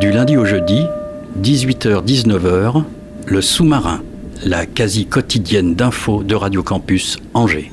[0.00, 0.86] Du lundi au jeudi,
[1.40, 2.84] 18h-19h,
[3.26, 4.00] le sous-marin,
[4.44, 7.72] la quasi quotidienne d'infos de Radio Campus Angers.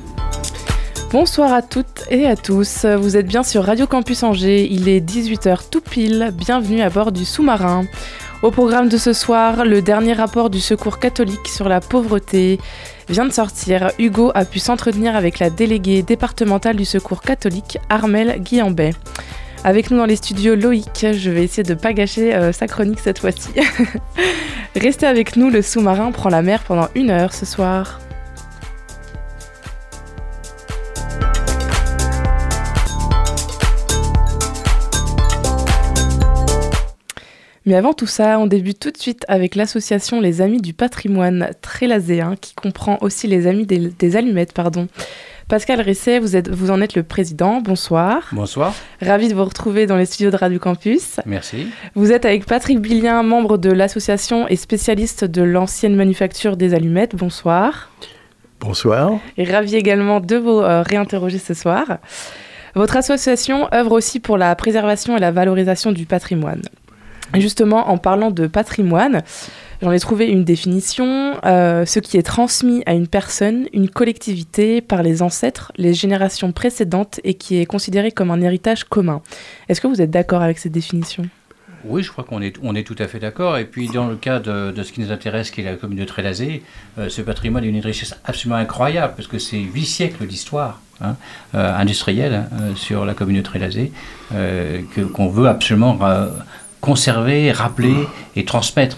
[1.12, 4.98] Bonsoir à toutes et à tous, vous êtes bien sur Radio Campus Angers, il est
[4.98, 7.84] 18h tout pile, bienvenue à bord du sous-marin.
[8.42, 12.58] Au programme de ce soir, le dernier rapport du Secours catholique sur la pauvreté
[13.08, 13.92] vient de sortir.
[14.00, 18.94] Hugo a pu s'entretenir avec la déléguée départementale du Secours catholique, Armel Guillambet.
[19.66, 21.08] Avec nous dans les studios, Loïc.
[21.12, 23.48] Je vais essayer de ne pas gâcher euh, sa chronique cette fois-ci.
[24.76, 27.98] Restez avec nous, le sous-marin prend la mer pendant une heure ce soir.
[37.64, 41.50] Mais avant tout ça, on débute tout de suite avec l'association Les Amis du Patrimoine
[41.60, 44.52] Trélazéen, qui comprend aussi les Amis des, des Allumettes.
[44.52, 44.86] Pardon.
[45.48, 47.60] Pascal Resset, vous, êtes, vous en êtes le président.
[47.60, 48.30] Bonsoir.
[48.32, 48.74] Bonsoir.
[49.00, 51.20] Ravi de vous retrouver dans les studios de Radio Campus.
[51.24, 51.68] Merci.
[51.94, 57.14] Vous êtes avec Patrick Billien, membre de l'association et spécialiste de l'ancienne manufacture des allumettes.
[57.14, 57.92] Bonsoir.
[58.58, 59.20] Bonsoir.
[59.36, 61.98] Et ravi également de vous euh, réinterroger ce soir.
[62.74, 66.62] Votre association œuvre aussi pour la préservation et la valorisation du patrimoine.
[67.34, 69.22] Justement, en parlant de patrimoine,
[69.82, 74.80] j'en ai trouvé une définition, euh, ce qui est transmis à une personne, une collectivité,
[74.80, 79.22] par les ancêtres, les générations précédentes et qui est considéré comme un héritage commun.
[79.68, 81.28] Est-ce que vous êtes d'accord avec cette définition?
[81.88, 83.58] Oui, je crois qu'on est, on est tout à fait d'accord.
[83.58, 86.04] Et puis, dans le cas de, ce qui nous intéresse, qui est la commune de
[86.04, 86.62] Trélazé,
[86.98, 91.16] euh, ce patrimoine est une richesse absolument incroyable, parce que c'est huit siècles d'histoire hein,
[91.54, 93.92] euh, industrielle euh, sur la commune de Trélazé,
[95.14, 95.98] qu'on veut absolument
[96.80, 97.94] conserver, rappeler
[98.34, 98.96] et transmettre.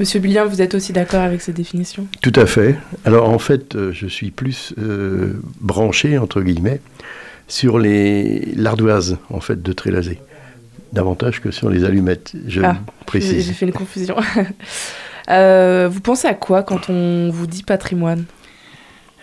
[0.00, 2.06] Monsieur Billien, vous êtes aussi d'accord avec cette définition?
[2.22, 2.76] Tout à fait.
[3.04, 6.80] Alors en fait, euh, je suis plus euh, branché, entre guillemets,
[7.48, 10.18] sur les l'ardoise, en fait, de Trélazé.
[10.92, 12.76] Davantage que sur les allumettes, je Ah,
[13.06, 13.46] précise.
[13.46, 14.16] j'ai fait une confusion.
[15.30, 18.24] Euh, vous pensez à quoi quand on vous dit patrimoine?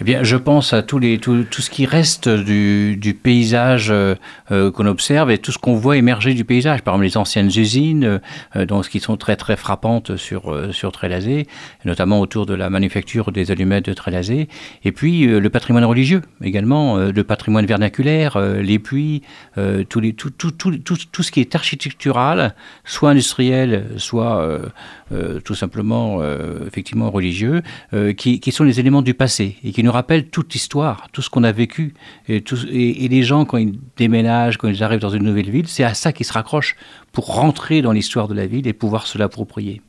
[0.01, 4.16] Eh bien, je pense à tout, ce qui reste du, paysage euh,
[4.51, 6.81] euh, qu'on observe et tout ce qu'on voit émerger du paysage.
[6.81, 8.19] Par exemple, les anciennes usines,
[8.56, 11.45] euh, donc, qui sont très très frappantes sur, euh, sur Trélazé,
[11.85, 14.50] notamment autour de la manufacture des allumettes de Trélazé.
[14.84, 19.22] Et puis, euh, le patrimoine religieux également, euh, le patrimoine vernaculaire, euh, les puits,
[19.59, 24.66] euh, tout, ce qui est architectural, soit industriel, soit euh,
[25.11, 27.61] euh, tout simplement euh, effectivement religieux,
[27.94, 31.22] euh, qui, qui sont les éléments du passé et qui nous rappellent toute l'histoire, tout
[31.22, 31.94] ce qu'on a vécu.
[32.28, 35.50] Et, tout, et, et les gens, quand ils déménagent, quand ils arrivent dans une nouvelle
[35.50, 36.75] ville, c'est à ça qu'ils se raccrochent
[37.12, 39.81] pour rentrer dans l'histoire de la ville et pouvoir se l'approprier.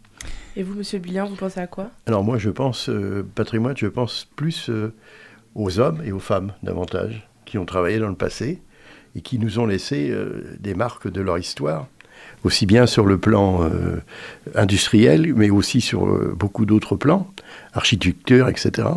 [0.55, 1.91] Et vous, monsieur Billien, vous pensez à quoi?
[2.07, 4.93] Alors moi, je pense, euh, patrimoine, je pense plus euh,
[5.55, 8.61] aux hommes et aux femmes, davantage, qui ont travaillé dans le passé
[9.15, 11.87] et qui nous ont laissé euh, des marques de leur histoire,
[12.45, 14.01] aussi bien sur le plan euh,
[14.55, 17.31] industriel, mais aussi sur euh, beaucoup d'autres plans,
[17.73, 18.89] architecture, etc.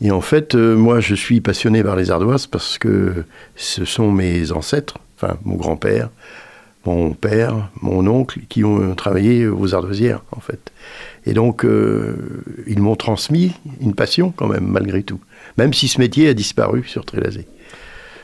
[0.00, 3.24] Et en fait, euh, moi, je suis passionné par les ardoises parce que
[3.56, 6.10] ce sont mes ancêtres, enfin mon grand-père,
[6.84, 10.72] mon père, mon oncle, qui ont travaillé aux ardoisières, en fait.
[11.26, 15.20] Et donc, euh, ils m'ont transmis une passion quand même, malgré tout.
[15.56, 17.46] Même si ce métier a disparu sur Trélazé.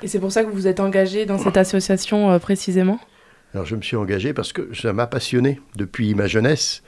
[0.03, 3.01] Et c'est pour ça que vous êtes engagé dans cette association euh, précisément?
[3.53, 6.83] Alors, je me suis engagé parce que ça m'a passionné depuis ma jeunesse.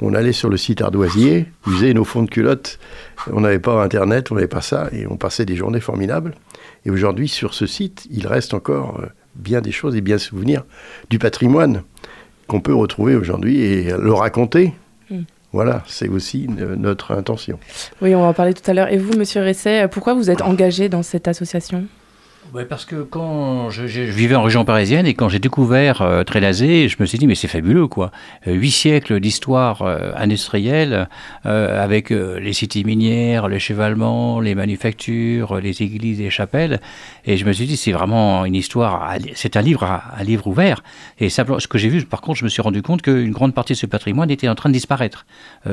[0.00, 2.78] On allait sur le site ardoisier, user nos fonds de culottes.
[3.32, 6.34] On n'avait pas Internet, on n'avait pas ça, et on passait des journées formidables.
[6.84, 10.64] Et aujourd'hui, sur ce site, il reste encore euh, bien des choses et bien souvenirs
[11.10, 11.82] du patrimoine
[12.48, 14.74] qu'on peut retrouver aujourd'hui et le raconter.
[15.10, 15.20] Mm.
[15.52, 17.58] Voilà, c'est aussi euh, notre intention.
[18.00, 18.90] Oui, on va en parler tout à l'heure.
[18.90, 21.86] Et vous, monsieur Resset, pourquoi vous êtes engagé dans cette association?
[22.54, 26.86] Ouais, parce que quand je, vivais en région parisienne et quand j'ai découvert euh, Trélazé,
[26.86, 28.10] je me suis dit mais c'est fabuleux quoi.
[28.46, 31.08] Euh, Huit siècles d'histoire euh, industrielle
[31.46, 36.82] euh, avec euh, les cités minières, le chevalement, les manufactures, les églises les chapelles.
[37.24, 40.82] Et je me suis dit c'est vraiment une histoire, c'est un livre à livre ouvert.
[41.20, 43.54] Et simplement, ce que j'ai vu, par contre, je me suis rendu compte qu'une grande
[43.54, 45.24] partie de ce patrimoine était en train de disparaître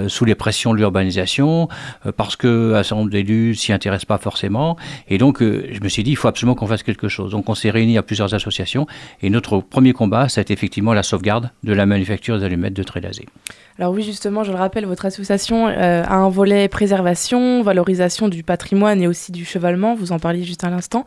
[0.08, 1.68] sous les pressions de l'urbanisation,
[2.16, 4.78] parce que un certain nombre d'élus s'y intéressent pas forcément.
[5.10, 7.32] Et donc, je me suis dit, il faut absolument qu'on quelque chose.
[7.32, 8.88] Donc on s'est réunis à plusieurs associations
[9.22, 12.74] et notre premier combat, ça a été effectivement la sauvegarde de la manufacture des allumettes
[12.74, 13.26] de Trélazé.
[13.78, 18.44] Alors oui, justement, je le rappelle, votre association euh, a un volet préservation, valorisation du
[18.44, 21.06] patrimoine et aussi du chevalement, vous en parliez juste à l'instant.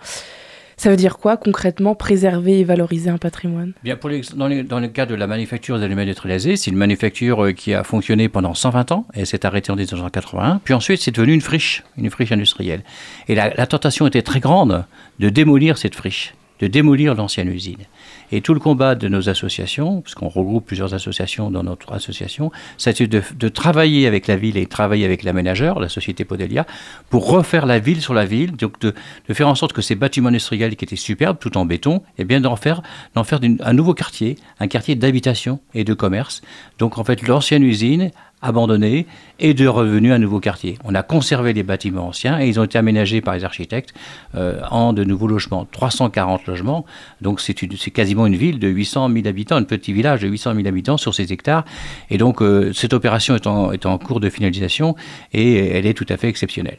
[0.82, 3.72] Ça veut dire quoi concrètement préserver et valoriser un patrimoine?
[3.84, 7.52] Bien, pour dans, le cas de la manufacture des allumettes Trélazé, c'est une manufacture euh,
[7.52, 10.60] qui a fonctionné pendant 120 ans et s'est arrêtée en 1981.
[10.64, 12.82] Puis ensuite, c'est devenu une friche, une friche industrielle.
[13.28, 14.84] Et la tentation était très grande
[15.20, 17.84] de démolir cette friche, de démolir l'ancienne usine.
[18.32, 23.02] Et tout le combat de nos associations, puisqu'on regroupe plusieurs associations dans notre association, c'est
[23.02, 26.66] de, travailler avec la ville et travailler avec l'aménageur, la société Podelia,
[27.10, 28.94] pour refaire la ville sur la ville, donc de,
[29.32, 32.40] faire en sorte que ces bâtiments industriels qui étaient superbes, tout en béton, et bien
[32.40, 32.82] d'en faire,
[33.14, 36.40] d'en faire un nouveau quartier, un quartier d'habitation et de commerce.
[36.78, 38.10] Donc en fait, l'ancienne usine
[38.42, 39.06] abandonnée
[39.38, 40.78] est de revenu un nouveau quartier.
[40.84, 43.94] On a conservé les bâtiments anciens et ils ont été aménagés par les architectes
[44.34, 46.84] euh, en de nouveaux logements, 340 logements.
[47.20, 50.66] Donc c'est quasiment une ville de 800 000 habitants, un petit village de 800 000
[50.68, 51.64] habitants sur ces hectares.
[52.10, 54.94] Et donc euh, cette opération est en, est en cours de finalisation
[55.32, 56.78] et elle est tout à fait exceptionnelle.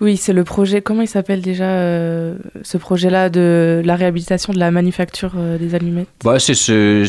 [0.00, 4.58] Oui, c'est le projet, comment il s'appelle déjà euh, ce projet-là de la réhabilitation de
[4.58, 6.08] la manufacture des allumettes?
[6.24, 7.04] Bah, c'est ce-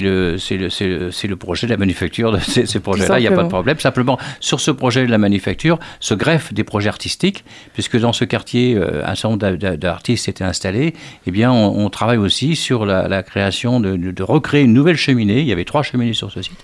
[0.00, 3.32] le, le, le, le projet de la manufacture de ces, ces projets-là, il n'y a
[3.40, 3.78] pas de problème.
[3.78, 7.44] Simplement, sur ce projet de la manufacture se greffent des projets artistiques,
[7.74, 10.94] puisque dans ce quartier, euh, un certain nombre d'a- d'a- d'artistes étaient installés.
[11.26, 14.72] Eh bien, on, on travaille aussi sur la, la création de, de- de recréer une
[14.72, 15.40] nouvelle cheminée.
[15.40, 16.58] Il y avait trois cheminées sur ce site.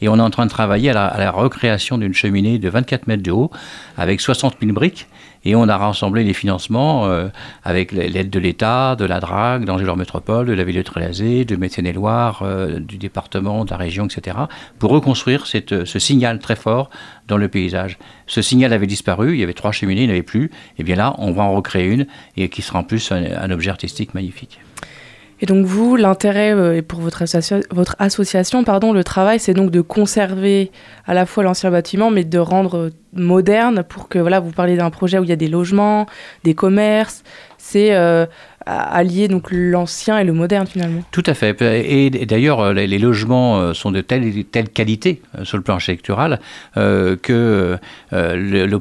[0.00, 2.68] Et on est en train de travailler à la, à la recréation d'une cheminée de
[2.68, 3.50] 24 mètres de haut,
[3.96, 5.06] avec 60 000 briques.
[5.44, 7.28] Et on a rassemblé les financements euh,
[7.64, 11.56] avec l'aide de l'État, de la DRAG, d'Angélor Métropole, de la ville de Trélazé, de
[11.56, 14.36] Médecine-et-Loire, euh, du département, de la région, etc.,
[14.78, 16.90] pour reconstruire ce signal très fort
[17.28, 17.98] dans le paysage.
[18.26, 20.50] Ce signal avait disparu, il y avait trois cheminées, il n'y avait plus.
[20.78, 22.06] Et bien là, on va en recréer une
[22.36, 24.60] et qui sera en plus un objet artistique magnifique.
[25.42, 27.20] Et donc vous, l'intérêt euh, pour votre
[27.98, 30.70] association, pardon, le travail, c'est donc de conserver
[31.04, 34.76] à la fois l'ancien bâtiment, mais de rendre euh, moderne pour que, voilà, vous parlez
[34.76, 36.06] d'un projet où il y a des logements,
[36.44, 37.24] des commerces,
[37.72, 38.26] c'est euh,
[38.66, 41.02] allier donc l'ancien et le moderne finalement.
[41.10, 41.56] Tout à fait.
[41.62, 46.40] Et, d'ailleurs, euh, les, logements euh, sont de telle, qualité euh, sur le plan architectural
[46.76, 47.78] euh, que
[48.12, 48.78] euh,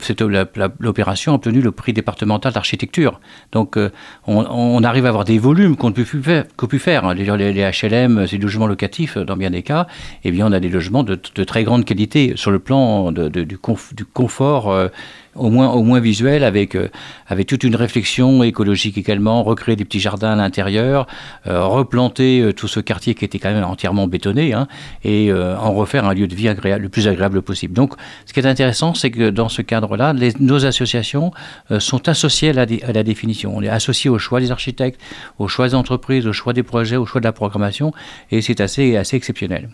[0.80, 3.20] l'opération a obtenu le prix départemental d'architecture.
[3.52, 3.90] Donc, euh,
[4.28, 6.46] on, arrive à avoir des volumes qu'on ne peut plus faire.
[6.58, 7.14] qu'on hein.
[7.14, 9.88] Les, HLM, c'est des logements locatifs euh, dans bien des cas.
[10.24, 14.90] Et bien, on a des logements de, très grande qualité sur le plan du confort.
[15.36, 16.90] Au moins, au moins visuel, avec, euh,
[17.28, 21.08] avec toute une réflexion écologique également, recréer des petits jardins à l'intérieur,
[21.48, 24.68] euh, replanter euh, tout ce quartier qui était quand même entièrement bétonné, hein,
[25.04, 27.74] et en refaire un lieu de vie agréable, le plus agréable possible.
[27.74, 27.94] Donc,
[28.26, 31.32] ce qui est intéressant, c'est que dans ce cadre-là, nos associations
[31.80, 33.54] sont associées à la, définition.
[33.56, 35.00] On est associés au choix des architectes,
[35.40, 37.94] au choix des entreprises, au choix des projets, au choix de la programmation,
[38.32, 39.70] et c'est assez, assez exceptionnel.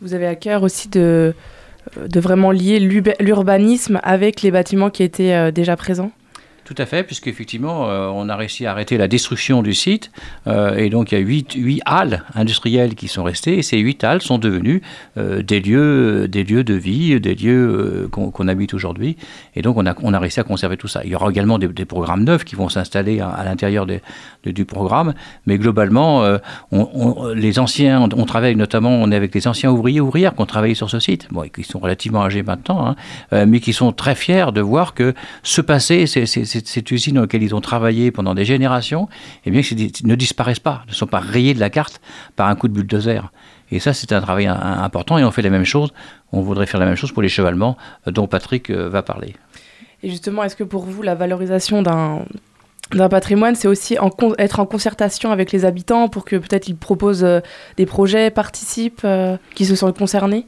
[0.00, 1.34] Vous avez à cœur aussi de,
[2.08, 2.78] de vraiment lier
[3.20, 6.10] l'urbanisme avec les bâtiments qui étaient euh, déjà présents
[6.64, 10.10] Tout à fait, puisqu'effectivement, euh, on a réussi à arrêter la destruction du site.
[10.46, 13.56] euh, et donc, il y a huit, huit halles industrielles qui sont restées.
[13.58, 14.82] Et ces huit halles sont devenues
[15.16, 19.16] euh, des, lieux, des lieux de vie, des lieux euh, qu'on habite aujourd'hui.
[19.56, 21.00] Et donc, on a, on a réussi à conserver tout ça.
[21.04, 24.00] Il y aura également des, programmes neufs qui vont s'installer à, l'intérieur des- de-
[24.52, 25.14] du programme.
[25.46, 26.38] Mais globalement, euh,
[26.72, 30.46] on- les anciens, on, travaille notamment, on est avec les anciens ouvriers ouvrières qui ont
[30.46, 32.96] travaillé sur ce site, bon, qui sont relativement âgés maintenant, hein,
[33.32, 37.42] euh, mais qui sont très fiers de voir que ce passé, cette usine dans laquelle
[37.42, 39.08] ils ont travaillé pendant des générations,
[39.44, 39.60] eh bien,
[40.04, 42.00] ne disparaissent pas, ne sont pas rayés de la carte
[42.36, 43.30] par un coup de bulldozer.
[43.70, 45.92] Et ça, c'est un travail important et on fait la même chose.
[46.32, 47.76] On voudrait faire la même chose pour les chevalements
[48.06, 49.34] euh, dont Patrick va parler.
[50.02, 52.20] Et justement, est-ce que pour vous, la valorisation d'un
[52.92, 53.96] d'un patrimoine, c'est aussi
[54.38, 57.40] être en concertation avec les habitants pour que peut-être ils proposent euh,
[57.76, 60.46] des projets, participent, euh, qui se sentent concernés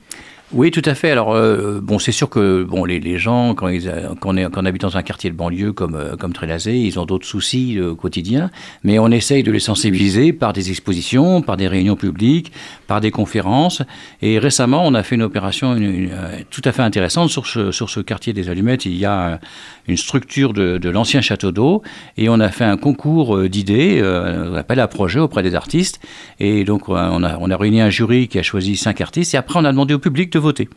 [0.52, 1.10] Oui, tout à fait.
[1.12, 4.66] Alors, euh, bon, c'est sûr que bon, les, gens, quand, ils, euh, quand, on quand
[4.66, 7.94] habite dans un quartier de banlieue comme, euh, comme Trélazé, ils ont d'autres soucis euh,
[7.94, 8.50] quotidiens,
[8.82, 12.50] mais on essaye de les sensibiliser par des expositions, par des réunions publiques,
[12.88, 13.82] par des conférences.
[14.22, 16.10] Et récemment, on a fait une opération une-
[16.50, 18.86] tout à fait intéressante sur ce, sur ce quartier des Allumettes.
[18.86, 19.38] Il y a
[19.86, 21.82] une structure de, de l'ancien château d'eau
[22.16, 26.00] et on a fait un concours d'idées, on appelle à projet auprès des artistes.
[26.40, 29.36] Et donc, on a, on a réuni un jury qui a choisi cinq artistes et
[29.36, 30.68] après, on a demandé au public de voter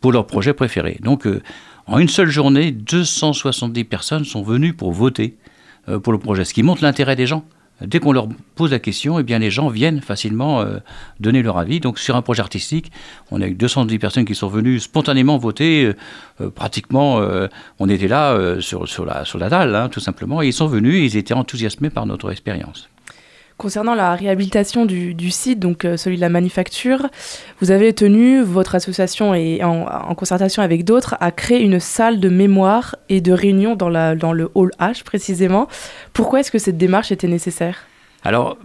[0.00, 0.98] pour leur projet préféré.
[1.02, 1.42] Donc, euh,
[1.86, 5.36] en une seule journée, 270 personnes sont venues pour voter
[5.88, 7.44] euh, pour le projet, ce qui montre l'intérêt des gens
[7.80, 10.78] dès qu'on leur pose la question, eh bien, les gens viennent facilement euh,
[11.20, 11.78] donner leur avis.
[11.78, 12.90] Donc, sur un projet artistique,
[13.30, 15.92] on a eu 210 personnes qui sont venues spontanément voter.
[16.56, 17.20] Pratiquement,
[17.78, 20.42] on était là sur, sur, la, sur la dalle, hein, tout simplement.
[20.42, 22.88] Et ils sont venus et ils étaient enthousiasmés par notre expérience.
[23.58, 27.08] Concernant la réhabilitation du, site, donc celui de la manufacture,
[27.60, 32.20] vous avez tenu, votre association et en, en concertation avec d'autres, à créer une salle
[32.20, 35.66] de mémoire et de réunion dans, la, dans le hall H précisément.
[36.12, 37.88] Pourquoi est-ce que cette démarche était nécessaire?
[38.28, 38.58] Alors,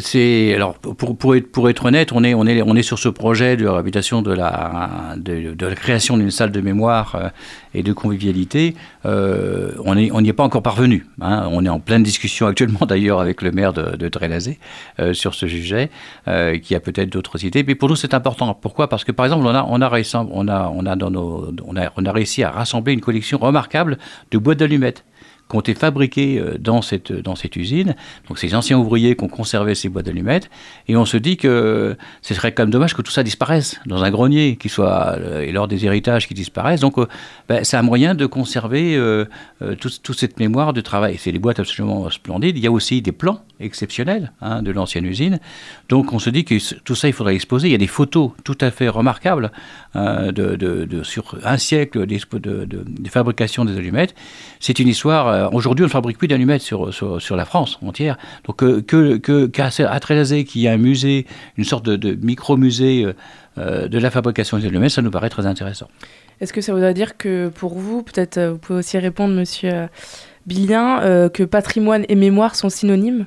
[0.00, 3.58] c'est alors pour, pour, être, honnête, on est, on, est, on est sur ce projet
[3.58, 7.28] de réhabilitation de la, de, la création d'une salle de mémoire euh,
[7.74, 8.74] et de convivialité.
[9.04, 11.06] Euh, on n'y est pas encore parvenu.
[11.20, 11.46] Hein.
[11.52, 14.10] On est en pleine discussion actuellement d'ailleurs avec le maire de, de
[14.98, 15.90] euh, sur ce sujet,
[16.62, 17.62] qui a peut-être d'autres idées.
[17.62, 18.54] Mais pour nous, c'est important.
[18.54, 18.88] Pourquoi?
[18.88, 21.52] Parce que par exemple, on a, on, a réussi, on, a, on, a dans nos,
[21.66, 23.98] on, a, on a réussi à rassembler une collection remarquable
[24.30, 25.04] de boîtes d'allumettes
[25.50, 27.94] qui ont été fabriqués euh, dans cette, dans cette usine.
[28.28, 30.48] Donc ces anciens ouvriers qui ont conservé ces boîtes d'allumettes.
[30.88, 34.04] Et on se dit que ce serait quand même dommage que tout ça disparaisse dans
[34.04, 36.80] un grenier, qui soit, euh, et lors des héritages qui disparaissent.
[36.80, 37.06] Donc euh,
[37.48, 39.26] ben, c'est un moyen de conserver euh,
[39.78, 41.16] toute cette mémoire de travail.
[41.18, 42.56] C'est des boîtes absolument splendides.
[42.56, 45.38] Il y a aussi des plans exceptionnels hein, de l'ancienne usine.
[45.88, 46.54] Donc on se dit que
[46.84, 47.68] tout ça, il faudrait exposer.
[47.68, 49.50] Il y a des photos tout à fait remarquables
[49.94, 54.14] de, de, sur un siècle de, de, fabrication des allumettes.
[54.60, 58.16] C'est une histoire euh, aujourd'hui, on ne fabrique plus d'allumettes sur, sur, la France entière.
[58.44, 59.70] Donc, euh, qu'à
[60.00, 63.06] Trélazé, qu'il y a un musée, une sorte de, micro-musée
[63.58, 65.88] euh, de la fabrication des allumettes, ça nous paraît très intéressant.
[66.40, 69.88] Est-ce que ça voudrait dire que pour vous, peut-être vous pouvez aussi répondre, monsieur
[70.46, 73.26] Billien, que patrimoine et mémoire sont synonymes?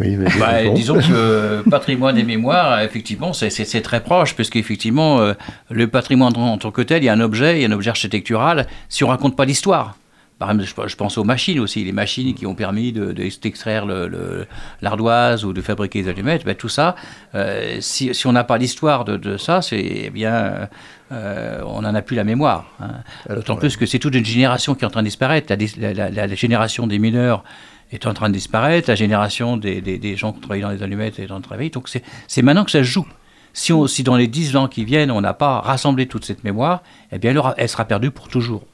[0.00, 5.34] Oui, mais bah, disons que patrimoine et mémoire, effectivement, c'est très proche, parce qu'effectivement, euh,
[5.70, 7.72] le patrimoine en, tant que tel, il y a un objet, il y a un
[7.72, 9.96] objet architectural, si on ne raconte pas l'histoire.
[10.38, 14.44] Par exemple, je pense aux machines aussi, les machines qui ont permis d'extraire de,
[14.80, 16.96] l'ardoise ou de fabriquer les allumettes, ben, tout ça,
[17.36, 20.68] euh, si, on n'a pas l'histoire de, ça, c'est eh bien,
[21.12, 22.66] euh, on n'en a plus la mémoire.
[22.80, 22.90] Hein.
[23.28, 25.54] D'autant plus que c'est toute une génération qui est en train de disparaître.
[25.78, 27.44] La, la génération des mineurs
[27.92, 30.82] est en train de disparaître, la génération des, des, des gens qui travaillent dans les
[30.82, 31.70] allumettes est en train de travailler.
[31.70, 33.06] Donc c'est maintenant que ça se joue.
[33.54, 36.42] Si, on, si dans les 10 ans qui viennent, on n'a pas rassemblé toute cette
[36.42, 38.64] mémoire, eh bien elle, elle sera perdue pour toujours.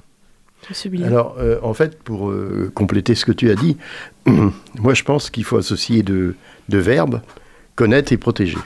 [1.04, 3.76] Alors, euh, en fait, pour euh, compléter ce que tu as dit,
[4.26, 6.37] moi je pense qu'il faut associer deux
[6.68, 7.23] de verbes,
[7.75, 8.59] connaître et protéger.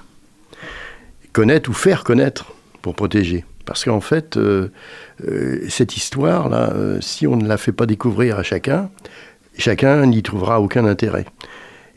[1.32, 2.52] Connaître ou faire connaître
[2.82, 3.44] pour protéger.
[3.64, 4.68] Parce qu'en fait, euh,
[5.68, 8.90] cette histoire-là, si on ne la fait pas découvrir à chacun,
[9.56, 11.24] chacun n'y trouvera aucun intérêt.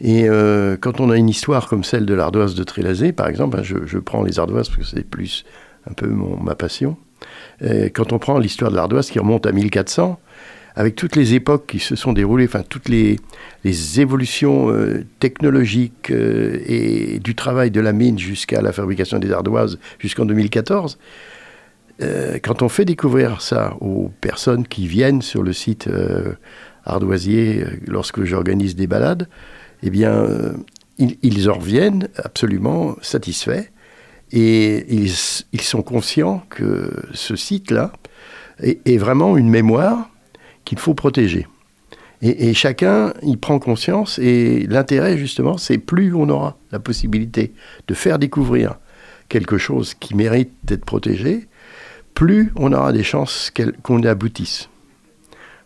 [0.02, 3.60] Et euh, quand on a une histoire comme celle de l'ardoise de Trélazé, par exemple,
[3.60, 5.46] hein, je, prends les ardoises parce que c'est plus
[5.90, 6.98] un peu ma passion,
[7.94, 10.20] quand on prend l'histoire de l'ardoise qui remonte à 1400,
[10.76, 13.18] avec toutes les époques qui se sont déroulées, enfin toutes les,
[14.00, 19.80] évolutions euh, technologiques euh, et du travail de la mine jusqu'à la fabrication des ardoises
[20.00, 21.00] jusqu'en 2014,
[22.00, 25.88] quand on fait découvrir ça aux personnes qui viennent sur le site
[26.86, 29.28] ardoisier, euh, lorsque j'organise des balades,
[29.84, 30.54] eh bien, euh,
[30.98, 33.66] ils, en reviennent absolument satisfaits
[34.32, 37.92] et ils, sont conscients que ce site-là
[38.60, 40.10] est, vraiment une mémoire
[40.64, 41.48] qu'il faut protéger.
[42.22, 47.54] Et, chacun y prend conscience et l'intérêt justement, c'est plus on aura la possibilité
[47.88, 48.80] de faire découvrir
[49.28, 51.48] quelque chose qui mérite d'être protégé,
[52.16, 53.52] plus on aura des chances
[53.84, 54.70] qu'on aboutisse.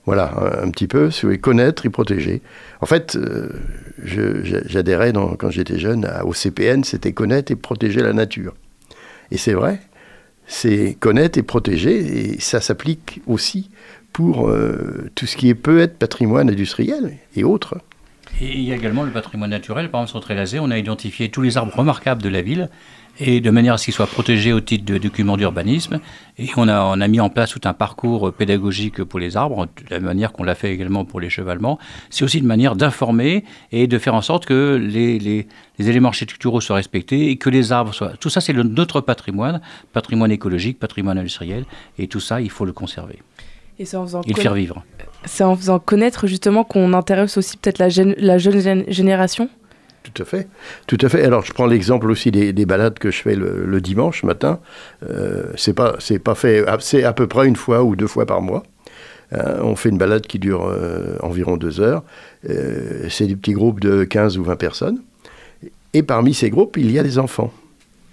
[0.05, 2.41] Voilà, un, petit peu, sur connaître et protéger.
[2.81, 3.49] En fait, euh,
[4.03, 8.55] j'adhérais quand j'étais jeune au CPN, c'était connaître et protéger la nature.
[9.29, 9.79] Et c'est vrai,
[10.47, 13.69] c'est connaître et protéger, et ça s'applique aussi
[14.11, 17.77] pour euh, tout ce qui peut être patrimoine industriel et autres.
[18.41, 19.91] Et il y a également le patrimoine naturel.
[19.91, 22.69] Par exemple, sur Trélazé, on a identifié tous les arbres remarquables de la ville
[23.19, 25.99] et de manière à ce qu'ils soient protégés au titre de document d'urbanisme.
[26.37, 29.65] Et on a, on a mis en place tout un parcours pédagogique pour les arbres,
[29.65, 31.79] de la manière qu'on l'a fait également pour les chevalements.
[32.09, 35.47] C'est aussi une manière d'informer et de faire en sorte que les, les,
[35.79, 38.13] les, éléments architecturaux soient respectés et que les arbres soient...
[38.19, 39.61] Tout ça, c'est notre patrimoine,
[39.91, 41.65] patrimoine écologique, patrimoine industriel,
[41.97, 43.19] et tout ça, il faut le conserver.
[43.79, 44.83] Et, en faisant et le faire vivre.
[45.25, 47.87] C'est en faisant connaître justement qu'on intéresse aussi peut-être la,
[48.17, 49.49] la jeune génération?
[50.13, 51.23] Tout à fait.
[51.23, 54.59] Alors, je prends l'exemple aussi des, balades que je fais le, dimanche matin.
[55.09, 55.95] Euh, c'est pas,
[56.35, 56.65] fait.
[56.79, 58.63] C'est à peu près une fois ou deux fois par mois.
[59.33, 62.03] Euh, on fait une balade qui dure euh, environ deux heures.
[62.43, 65.01] C'est des petits groupes de 15 ou 20 personnes.
[65.93, 67.51] Et parmi ces groupes, il y a des enfants.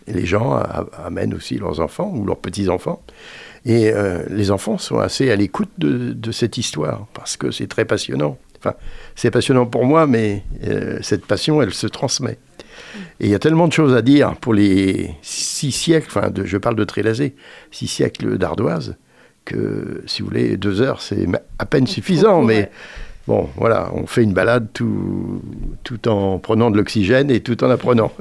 [0.09, 0.63] Les gens
[1.05, 3.03] amènent aussi leurs enfants ou leurs petits-enfants.
[3.65, 3.91] Et
[4.31, 8.39] les enfants sont assez à l'écoute de, cette histoire, parce que c'est très passionnant.
[8.59, 8.75] Enfin,
[9.15, 12.39] c'est passionnant pour moi, mais euh, cette passion, elle se transmet.
[13.21, 16.45] Et il y a tellement de choses à dire pour les six siècles, enfin, de,
[16.45, 17.35] je parle de Trélazé,
[17.71, 18.97] six siècles d'ardoise,
[19.45, 21.27] que si vous voulez, deux heures, c'est
[21.59, 22.71] à peine suffisant, Beaucoup, mais ouais.
[23.27, 25.43] bon, voilà, on fait une balade tout,
[25.85, 28.13] tout en prenant de l'oxygène et tout en apprenant.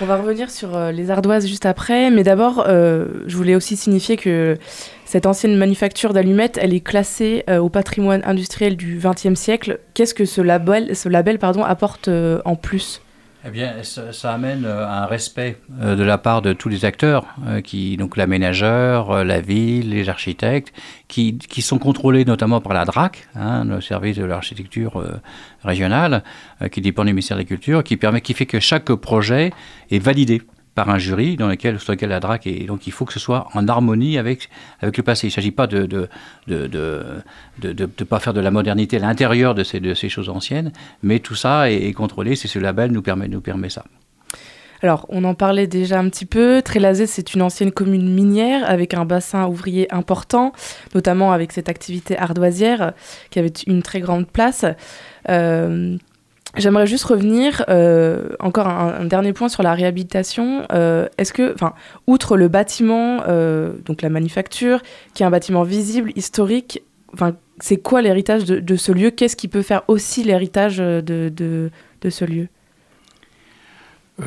[0.00, 3.76] On va revenir sur euh, les ardoises juste après, mais d'abord, euh, je voulais aussi
[3.76, 4.58] signifier que
[5.04, 9.80] cette ancienne manufacture d'allumettes, elle est classée euh, au patrimoine industriel du XXe siècle.
[9.92, 13.00] Qu'est-ce que ce label, apporte euh, en plus?
[13.46, 17.26] Eh bien, ça, amène euh, un respect de la part de tous les acteurs,
[17.62, 20.72] qui, donc l'aménageur, la ville, les architectes,
[21.08, 25.04] qui, sont contrôlés notamment par la DRAC, hein, le service de l'architecture
[25.62, 26.24] régionale,
[26.72, 29.52] qui dépend du ministère de la Culture, qui, permet, qui fait que chaque projet
[29.90, 30.40] est validé
[30.74, 32.64] par un jury dans lequel, sur lequel la DRAC est.
[32.66, 34.48] Donc il faut que ce soit en harmonie avec,
[34.80, 35.26] avec le passé.
[35.26, 36.08] Il ne s'agit pas de de,
[36.48, 37.02] de, de,
[37.60, 40.72] de, de- pas faire de la modernité à l'intérieur de ces, de ces choses anciennes,
[41.02, 42.34] mais tout ça est, contrôlé.
[42.36, 43.84] C'est ce label nous permet, nous permet ça.
[44.82, 46.60] Alors, on en parlait déjà un petit peu.
[46.60, 50.52] Trélazé, c'est une ancienne commune minière avec un bassin ouvrier important,
[50.94, 52.92] notamment avec cette activité ardoisière
[53.30, 54.66] qui avait une très grande place.
[55.30, 55.96] Euh,
[56.56, 60.66] J'aimerais juste revenir euh, encore un, dernier point sur la réhabilitation.
[60.72, 61.74] Euh, Est-ce que, enfin,
[62.06, 64.80] outre le bâtiment, euh, donc la manufacture,
[65.14, 66.82] qui est un bâtiment visible, historique,
[67.12, 69.10] enfin, c'est quoi l'héritage de, de ce lieu?
[69.10, 71.70] Qu'est-ce qui peut faire aussi l'héritage de, de,
[72.00, 72.48] de ce lieu?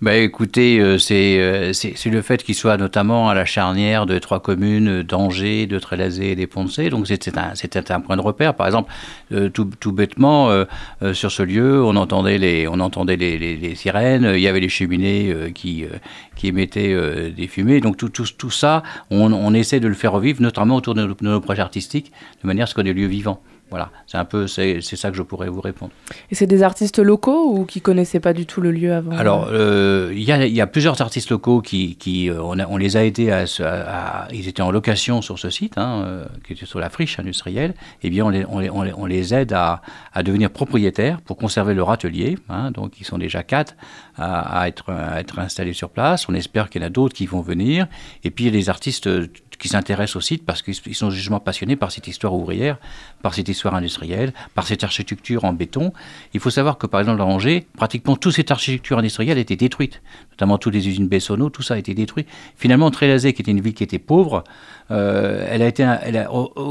[0.00, 4.18] Bah écoutez, euh, c'est euh, c'est le fait qu'il soit notamment à la charnière de
[4.18, 6.88] trois communes euh, d'Angers, de Trélazé et des Poncé.
[6.90, 7.52] Donc c'était un,
[7.90, 8.54] un point de repère.
[8.54, 8.90] Par exemple,
[9.32, 10.64] euh, tout, tout bêtement, euh,
[11.02, 14.60] euh, sur ce lieu, on entendait les, on entendait les, les- sirènes, il y avait
[14.60, 15.88] les cheminées euh, qui, euh,
[16.34, 17.80] qui émettaient euh, des fumées.
[17.80, 21.06] Donc tout, tout, tout ça, on, on essaie de le faire revivre, notamment autour de
[21.06, 22.10] nos, de projets artistiques,
[22.42, 23.40] de manière à ce qu'on ait des lieux vivants.
[23.72, 25.92] Voilà, c'est un peu, c'est c'est ça que je pourrais vous répondre.
[26.30, 29.48] Et c'est des artistes locaux ou qui connaissaient pas du tout le lieu avant Alors,
[29.50, 32.76] euh, il y, a, y a plusieurs artistes locaux qui, qui euh, on, a- on
[32.76, 36.02] les a aidés à, se- à- à- ils étaient en location sur ce site, hein,
[36.04, 37.72] euh, qui était sur la friche industrielle.
[38.02, 39.80] Eh bien, on les, on les, on les, on les aide à,
[40.12, 42.36] à devenir propriétaires pour conserver leur atelier.
[42.50, 42.72] hein.
[42.72, 43.74] donc, ils sont déjà quatre
[44.18, 46.28] à, être, à être installés sur place.
[46.28, 47.86] On espère qu'il y en a d'autres qui vont venir.
[48.22, 51.76] Et puis, des artistes euh, qui s'intéressent au site parce qu'ils ils sont justement passionnés
[51.76, 52.78] par cette histoire ouvrière,
[53.22, 55.92] par cette histoire industrielle, par cette architecture en béton.
[56.34, 59.56] Il faut savoir que, par exemple, à Angers, pratiquement toute cette architecture industrielle a été
[59.56, 62.26] détruite, notamment toutes les usines Bessonneau, tout ça a été détruit.
[62.56, 64.44] Finalement, Trélazé, qui était une ville qui était pauvre,
[64.90, 65.84] euh, elle a été,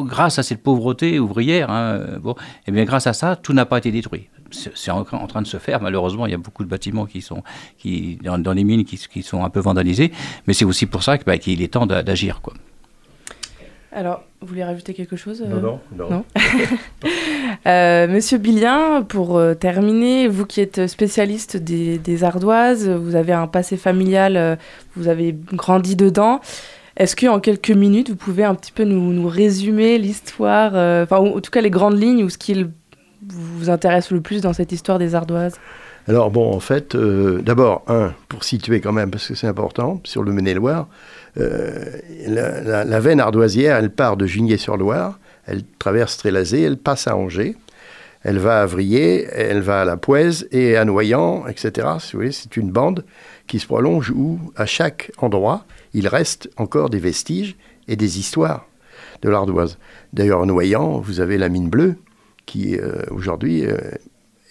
[0.06, 2.36] grâce à cette pauvreté ouvrière, hein, bon,
[2.68, 4.30] et bien grâce à ça, tout n'a pas été détruit.
[4.52, 5.82] C'est en, train de se faire.
[5.82, 7.42] Malheureusement, il y a beaucoup de bâtiments qui sont,
[7.78, 10.12] qui, dans, les mines qui, sont un peu vandalisés,
[10.46, 12.54] mais c'est aussi pour ça bah, qu'il est temps d'a- d'agir, quoi.
[13.92, 16.10] Alors, vous voulez rajouter quelque chose euh, non, non.
[16.10, 16.26] non.
[17.68, 23.34] Euh, Monsieur Billien, pour euh, terminer, vous qui êtes spécialiste des, des ardoises, vous avez
[23.34, 24.58] un passé familial,
[24.96, 26.42] vous avez grandi dedans.
[26.98, 31.04] Est-ce que en quelques minutes, vous pouvez un petit peu nous, nous résumer l'histoire, euh,
[31.04, 32.66] enfin, ou en tout cas les grandes lignes ou ce qui
[33.28, 35.56] vous intéresse le plus dans cette histoire des ardoises?
[36.08, 40.02] Alors bon, en fait, euh, d'abord, un, pour situer quand même, parce que c'est important,
[40.04, 46.18] sur le Maine-et-Loire, euh, la, la- la veine ardoisière, elle part de Jugnet-sur-Loire, elle traverse
[46.18, 47.56] Trélazé, elle passe à Angers,
[48.24, 51.88] elle va à Vrier, elle va à la Poise et à Noyant, etc.
[52.00, 53.04] Si c'est une bande
[53.48, 57.56] qui se prolonge où, à chaque endroit, il reste encore des vestiges
[57.88, 58.68] et des histoires
[59.24, 59.78] de l'ardoise.
[60.14, 61.96] D'ailleurs, à Noyant, vous avez la mine bleue,
[62.46, 63.78] qui euh, aujourd'hui euh,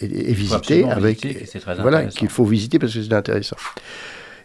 [0.00, 3.56] est, est visitée avec visiter, c'est très voilà qu'il faut visiter parce que c'est intéressant.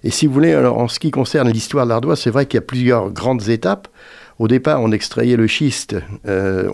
[0.05, 2.57] Et si vous voulez, alors en ce qui concerne l'histoire de l'ardoise, c'est vrai qu'il
[2.57, 3.87] y a plusieurs grandes étapes.
[4.37, 5.95] Au départ, on extrayait le schiste.
[6.27, 6.69] euh,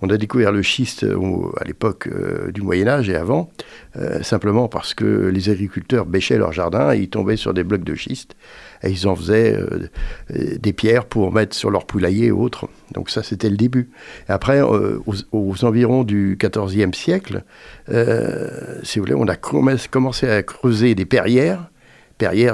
[0.00, 3.50] on, a découvert le schiste au- à l'époque euh, du Moyen Âge et avant,
[3.96, 7.84] euh, simplement parce que les agriculteurs bêchaient leur jardin et ils tombaient sur des blocs
[7.84, 8.34] de schiste
[8.82, 9.88] et ils en faisaient euh,
[10.34, 12.66] euh, des pierres pour mettre sur leur poulailler et autres.
[12.94, 13.90] Donc ça, c'était le début.
[14.26, 17.44] Après, euh, aux, aux environs du XIVe siècle,
[17.90, 21.68] euh, si vous voulez, on a commen- commencé à creuser des perrières,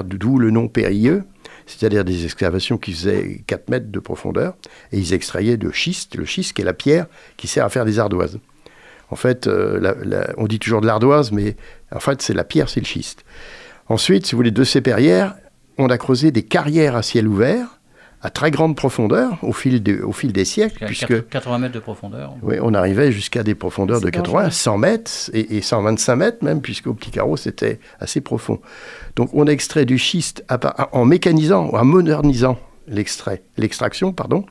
[0.05, 1.25] d'où le nom périlleux,
[1.67, 4.57] c'est-à-dire des excavations qui faisaient 4 mètres de profondeur,
[4.93, 7.85] et ils extrayaient de schiste, le schiste qui est la pierre qui sert à faire
[7.85, 8.39] des ardoises.
[9.11, 11.57] En fait, euh, on dit toujours de l'ardoise, mais
[11.95, 13.25] en fait, c'est la pierre, c'est le schiste.
[13.89, 15.35] Ensuite, si vous voulez, de ces perrières,
[15.79, 17.78] on a creusé des carrières à ciel ouvert,
[18.23, 21.79] à très grande profondeur, au fil, de- au fil des siècles, puisque 80 mètres de
[21.79, 22.35] profondeur.
[22.43, 24.51] oui, on arrivait jusqu'à des profondeurs de C'est 80, dangereux.
[24.51, 28.59] 100 mètres et, et 125 mètres même, puisqu'au petit carreau, c'était assez profond.
[29.17, 30.59] Donc on a extrait du schiste à
[30.97, 32.59] en mécanisant, en modernisant
[32.91, 34.47] l'extrait, l'extraction, pardon.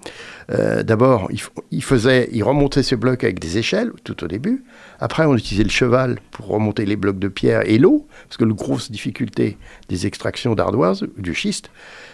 [0.52, 1.28] Euh, D'abord,
[1.72, 4.64] il, faisait, il remontait ce bloc avec des échelles tout au début.
[5.00, 8.46] Après, on utilisait le cheval pour remonter les blocs de pierre et l'eau, parce que
[8.46, 9.58] la grosse difficulté
[9.90, 11.72] des extractions d'ardoise, du schiste,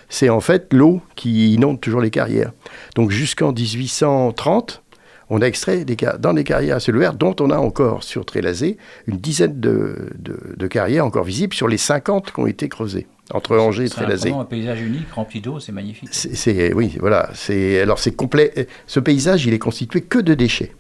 [0.09, 2.51] c'est en fait l'eau qui inonde toujours les carrières.
[2.95, 4.81] Donc jusqu'en 1830,
[5.29, 9.17] on a extrait des dans des carrières ouvert, dont on a encore sur Trélazé une
[9.17, 13.57] dizaine de, de- de carrières encore visibles sur les 50 qui ont été creusées entre
[13.57, 14.29] Angers et C'est Trélazé.
[14.29, 16.09] vraiment un paysage unique, rempli d'eau, c'est magnifique.
[16.11, 17.29] C'est, c'est- oui, voilà.
[17.33, 18.67] C'est alors c'est complet.
[18.85, 20.73] Ce paysage, il est constitué que de déchets,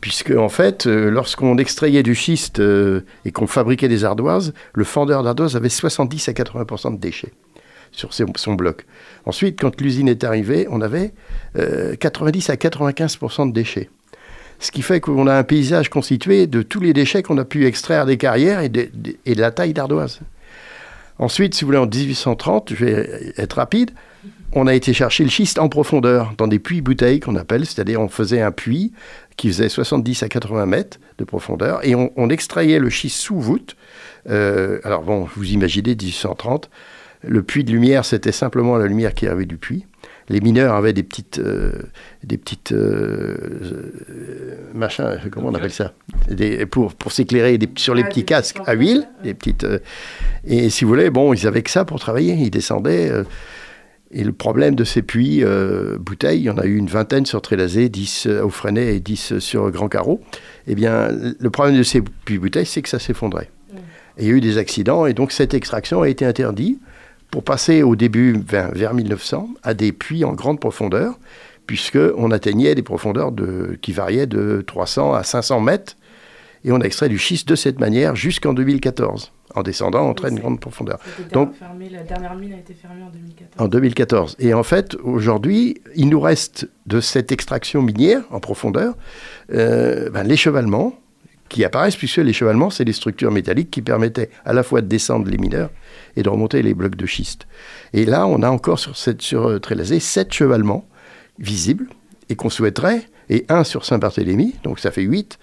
[0.00, 4.84] puisque en fait, euh, lorsqu'on extrayait du schiste euh, et qu'on fabriquait des ardoises, le
[4.84, 7.32] fendeur d'ardoise avait 70 à 80 de déchets
[7.92, 8.86] sur son bloc.
[9.26, 11.12] Ensuite, quand l'usine est arrivée, on avait
[11.58, 13.90] euh, 90 à 95 de déchets.
[14.58, 17.66] Ce qui fait qu'on a un paysage constitué de tous les déchets qu'on a pu
[17.66, 18.90] extraire des carrières et de,
[19.26, 20.20] la taille d'ardoise.
[21.18, 23.90] Ensuite, si vous voulez, en 1830, je vais être rapide,
[24.52, 28.00] on a été chercher le schiste en profondeur, dans des puits bouteilles qu'on appelle, c'est-à-dire
[28.00, 28.92] on faisait un puits
[29.36, 33.38] qui faisait 70 à 80 mètres de profondeur, et on, on extrayait le schiste sous
[33.38, 33.76] voûte.
[34.28, 36.68] Euh, alors bon, vous imaginez 1830,
[37.22, 39.86] le puits de lumière, c'était simplement la lumière qui arrivait du puits.
[40.28, 41.72] Les mineurs avaient des petites, euh,
[42.22, 43.34] des petites euh,
[44.74, 45.92] machins, comment on appelle ça
[46.30, 49.64] des, Pour, pour s'éclairer sur les Ah, petits casques à huile, des petites.
[49.64, 49.78] euh,
[50.46, 52.34] et si vous voulez, bon, ils avaient que ça pour travailler.
[52.34, 53.10] Ils descendaient.
[53.10, 53.24] euh,
[54.12, 57.26] et le problème de ces puits euh, bouteilles, il y en a eu une vingtaine
[57.26, 60.20] sur Trélazé, 10 euh, au Freinet et 10 sur Grand Carreau.
[60.66, 63.50] Eh bien, le problème de ces puits bouteilles, c'est que ça s'effondrait.
[64.18, 66.80] Et il y a eu des accidents, et donc cette extraction a été interdite
[67.30, 71.18] pour passer au début, vers, vers 1900, à des puits en grande profondeur,
[71.66, 75.96] puisqu'on atteignait des profondeurs de, qui variaient de 300 à 500 mètres,
[76.64, 80.28] et on a extrait du schiste de cette manière jusqu'en 2014, en descendant en très
[80.28, 80.98] Oui, c'est- grande profondeur.
[81.32, 83.64] Donc- fermé, la dernière mine a été fermée en 2014.
[83.64, 84.36] En 2014.
[84.40, 88.94] Et en fait, aujourd'hui, il nous reste de cette extraction minière en profondeur
[89.54, 90.94] euh, ben, l'échevalement
[91.48, 95.28] qui apparaissent, puisque l'échevalement, c'est des structures métalliques qui permettaient à la fois de descendre
[95.30, 95.70] les mineurs
[96.16, 97.46] et de remonter les blocs de schiste.
[97.92, 100.88] Et là, on a encore sur, cette, sur euh, Trélazé sept chevalements
[101.38, 101.88] visibles
[102.28, 105.38] et qu'on souhaiterait, et un sur Saint-Barthélemy, donc ça fait huit,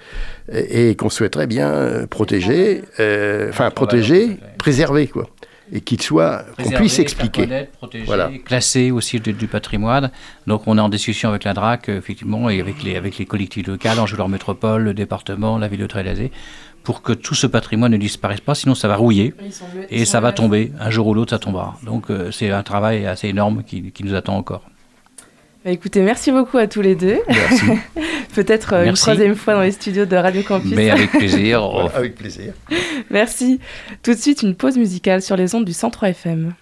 [0.51, 4.57] et, et qu'on souhaiterait bien euh, protéger, euh, enfin protéger, à fait.
[4.57, 5.29] préserver, quoi.
[5.71, 7.67] Et qu'il soit, qu'on puisse expliquer.
[7.77, 8.29] protéger, Voilà.
[8.45, 10.11] classer aussi du, du patrimoine.
[10.47, 13.25] Donc on est en discussion avec la DRAC, euh, effectivement, et avec les, avec les
[13.25, 16.31] collectivités locales, Anjou-Leur Métropole, le département, la ville de Trélazé,
[16.83, 19.33] pour que tout ce patrimoine ne disparaisse pas, sinon ça va rouiller
[19.89, 20.71] et ça va tomber.
[20.79, 21.77] Un jour ou l'autre, ça tombera.
[21.83, 24.63] Donc euh, c'est un travail assez énorme qui, qui nous attend encore.
[25.65, 27.19] Bah, écoutez, merci beaucoup à tous les deux.
[27.27, 27.65] Merci.
[28.35, 30.71] Peut-être euh, une troisième fois dans les studios de Radio Campus.
[30.73, 31.67] Mais avec plaisir.
[31.71, 32.53] Voilà, avec plaisir.
[33.09, 33.59] Merci.
[34.03, 36.53] Tout de suite, une pause musicale sur les ondes du 103 FM.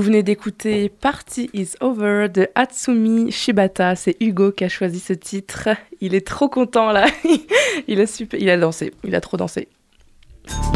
[0.00, 3.94] Venez d'écouter Party is Over de Hatsumi Shibata.
[3.94, 5.68] C'est Hugo qui a choisi ce titre.
[6.00, 7.06] Il est trop content là.
[7.88, 8.40] il, a super...
[8.40, 8.94] il a dansé.
[9.04, 9.68] Il a trop dansé.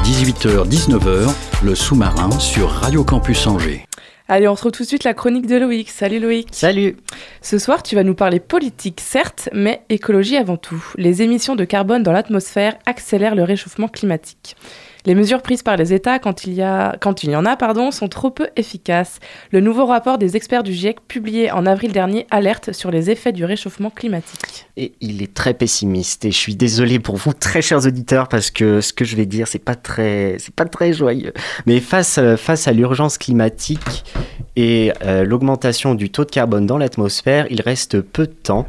[0.02, 3.86] 18h-19h, le sous-marin sur Radio Campus Angers.
[4.28, 5.88] Allez, on retrouve tout de suite la chronique de Loïc.
[5.88, 6.48] Salut Loïc.
[6.50, 6.96] Salut.
[7.40, 10.84] Ce soir, tu vas nous parler politique, certes, mais écologie avant tout.
[10.96, 14.56] Les émissions de carbone dans l'atmosphère accélèrent le réchauffement climatique.
[15.06, 17.56] Les mesures prises par les États quand il y, a, quand il y en a
[17.56, 19.20] pardon, sont trop peu efficaces.
[19.52, 23.32] Le nouveau rapport des experts du GIEC publié en avril dernier alerte sur les effets
[23.32, 24.66] du réchauffement climatique.
[24.76, 28.50] Et il est très pessimiste et je suis désolé pour vous très chers auditeurs parce
[28.50, 31.32] que ce que je vais dire c'est pas très c'est pas très joyeux.
[31.66, 34.04] Mais face euh, face à l'urgence climatique
[34.56, 38.66] et euh, l'augmentation du taux de carbone dans l'atmosphère, il reste peu de temps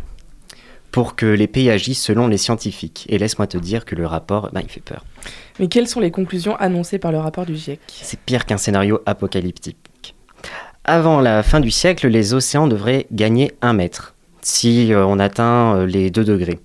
[0.91, 3.06] pour que les pays agissent selon les scientifiques.
[3.10, 5.06] Et laisse-moi te dire que le rapport, ben, il fait peur.
[5.60, 7.80] Mais quelles sont les conclusions annoncées par le rapport du GIEC?
[7.88, 10.15] C'est pire qu'un scénario apocalyptique.
[10.84, 15.76] Avant la fin du siècle, les océans devraient gagner un mètre si euh, on atteint
[15.76, 16.60] euh, les 2 degrés.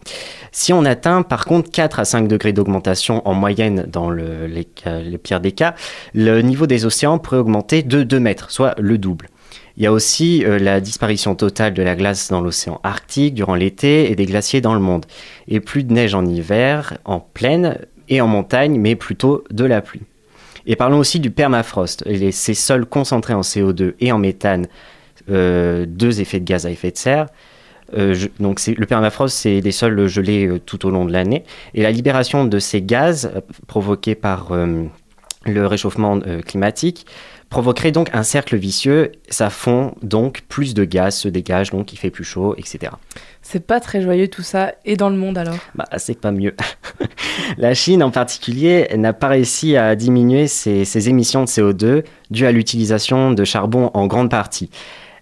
[0.52, 4.68] Si on atteint par contre 4 à 5 degrés d'augmentation en moyenne dans le, les,
[5.02, 5.74] les pires des cas,
[6.14, 9.28] le niveau des océans pourrait augmenter de 2 mètres, soit le double.
[9.76, 13.54] Il y a aussi euh, la disparition totale de la glace dans l'océan Arctique durant
[13.54, 15.06] l'été et des glaciers dans le monde.
[15.48, 19.80] Et plus de neige en hiver, en plaine et en montagne, mais plutôt de la
[19.80, 20.02] pluie.
[20.66, 24.68] Et parlons aussi du permafrost, ces sols concentrés en CO2 et en méthane,
[25.28, 27.26] euh, deux effets de gaz à effet de serre.
[27.96, 31.44] Euh, donc le permafrost, c'est des sols gelés tout au long de l'année.
[31.74, 33.32] Et la libération de ces gaz
[33.66, 34.52] provoqués par
[35.46, 37.06] le réchauffement climatique
[37.52, 39.12] provoquerait donc un cercle vicieux.
[39.28, 42.94] Ça fond donc plus de gaz se dégage, donc il fait plus chaud, etc.
[43.42, 44.72] C'est pas très joyeux tout ça.
[44.86, 45.58] Et dans le monde alors?
[45.74, 46.56] Bah, c'est pas mieux.
[47.58, 52.46] La Chine en particulier n'a pas réussi à diminuer ses, ses émissions de CO2 dues
[52.46, 54.70] à l'utilisation de charbon en grande partie.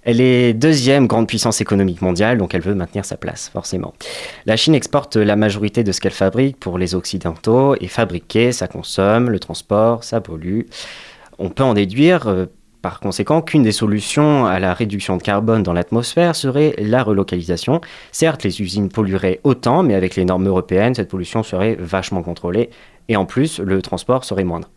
[0.02, 3.92] Elle est deuxième grande puissance économique mondiale, donc elle veut maintenir sa place, forcément.
[4.46, 8.66] La Chine exporte la majorité de ce qu'elle fabrique pour les Occidentaux, et fabriquer, ça
[8.66, 10.62] consomme, le transport, ça pollue.
[11.42, 12.44] On peut en déduire, euh,
[12.83, 17.81] par conséquent, qu'une des solutions à la réduction de carbone dans l'atmosphère serait la relocalisation.
[18.12, 22.68] Certes, les usines pollueraient autant, mais avec les normes européennes, cette pollution serait vachement contrôlée,
[23.09, 24.68] et en plus, le transport serait moindre.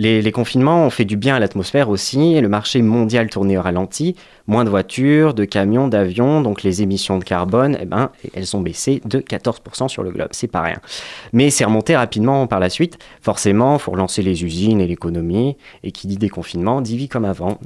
[0.00, 3.58] Les, les confinements ont fait du bien à l'atmosphère aussi, et le marché mondial tournait
[3.58, 4.14] au ralenti.
[4.46, 8.60] Moins de voitures, de camions, d'avions, donc les émissions de carbone, eh ben, elles ont
[8.60, 10.78] baissé de 14% sur le globe, c'est pas rien.
[11.34, 12.96] Mais c'est remonté rapidement par la suite.
[13.20, 17.24] Forcément, il faut relancer les usines et l'économie, et qui dit déconfinement dit vie comme
[17.26, 17.58] avant.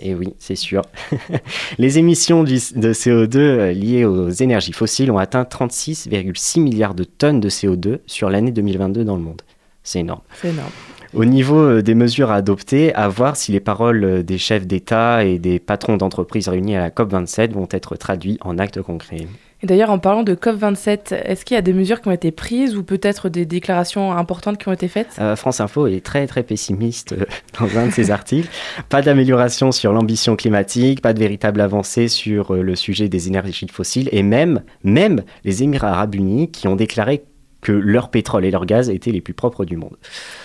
[0.00, 0.82] Et oui, c'est sûr.
[1.78, 7.04] les émissions du- de CO2 euh, liées aux énergies fossiles ont atteint 36,6 milliards de
[7.04, 9.42] tonnes de CO2 sur l'année 2022 dans le monde.
[9.82, 10.22] C'est énorme.
[10.42, 10.70] C'est énorme.
[11.14, 14.66] Au niveau euh, des mesures à adopter, à voir si les paroles euh, des chefs
[14.66, 19.26] d'État et des patrons d'entreprises réunis à la COP27 vont être traduites en actes concrets.
[19.62, 22.30] Et d'ailleurs, en parlant de COP27, est-ce qu'il y a des mesures qui ont été
[22.30, 25.16] prises ou peut-être des déclarations importantes qui ont été faites?
[25.18, 27.24] Euh, France Info est très très pessimiste euh,
[27.58, 28.48] dans un de ses articles.
[28.90, 33.66] Pas d'amélioration sur l'ambition climatique, pas de véritable avancée sur euh, le sujet des énergies
[33.72, 37.24] fossiles et même, même les Émirats arabes unis qui ont déclaré
[37.66, 39.96] que leur pétrole et leur gaz étaient les plus propres du monde.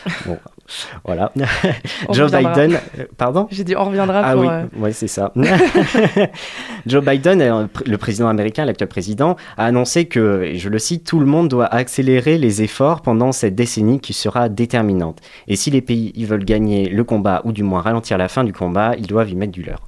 [0.25, 0.38] Bon,
[1.05, 1.31] voilà.
[2.07, 2.53] On Joe reviendra.
[2.53, 3.47] Biden, euh, pardon?
[3.51, 4.41] J'ai dit on reviendra Ah pour...
[4.41, 5.34] oui, euh, ouais, c'est ça.
[6.86, 11.05] Joe Biden, euh, le président américain, l'actuel président, a annoncé que, et je le cite,
[11.05, 15.19] tout le monde doit accélérer les efforts pendant cette décennie qui sera déterminante.
[15.47, 18.43] Et si les pays ils veulent gagner le combat ou du moins ralentir la fin
[18.43, 19.81] du combat, ils doivent y mettre du leur.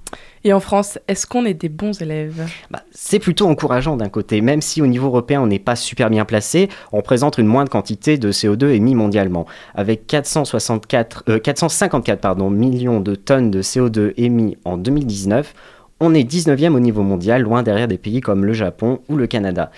[0.45, 2.49] Et en France, est-ce qu'on est des bons élèves?
[2.69, 6.09] Bah, c'est plutôt encourageant d'un côté, même si au niveau européen on n'est pas super
[6.09, 9.45] bien placé, on présente une moindre quantité de CO2 émis mondialement.
[9.73, 15.53] Avec 464, euh, 454 pardon, millions de tonnes de CO2 émis en 2019,
[16.01, 19.27] on est 19e au niveau mondial, loin derrière des pays comme le Japon ou le
[19.27, 19.71] Canada.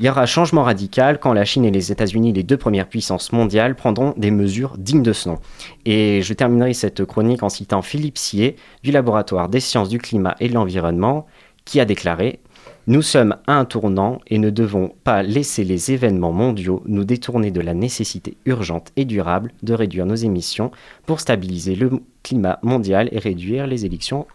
[0.00, 3.32] Il y aura changement radical quand la Chine et les États-Unis, les deux premières puissances
[3.32, 5.38] mondiales, prendront des mesures dignes de ce nom.
[5.86, 10.36] Et je terminerai cette chronique en citant Philippe Sier du laboratoire des sciences du climat
[10.38, 11.26] et de l'environnement
[11.64, 12.38] qui a déclaré
[12.86, 17.50] Nous sommes à un tournant et ne devons pas laisser les événements mondiaux nous détourner
[17.50, 20.70] de la nécessité urgente et durable de réduire nos émissions
[21.06, 21.90] pour stabiliser le
[22.22, 24.28] climat mondial et réduire les élections,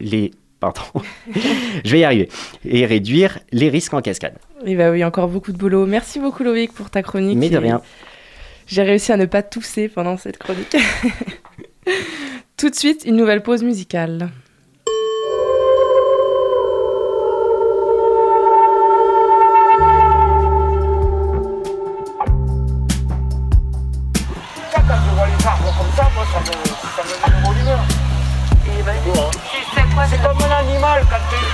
[0.71, 1.05] pardon,
[1.85, 2.29] je vais y arriver,
[2.65, 4.35] et réduire les risques en cascade.
[4.65, 5.85] Eh bah oui, encore beaucoup de boulot.
[5.85, 7.37] Merci beaucoup Loïc pour ta chronique.
[7.37, 7.81] Mais de Et rien.
[8.67, 10.75] J'ai réussi à ne pas tousser pendant cette chronique.
[12.57, 14.29] Tout de suite, une nouvelle pause musicale.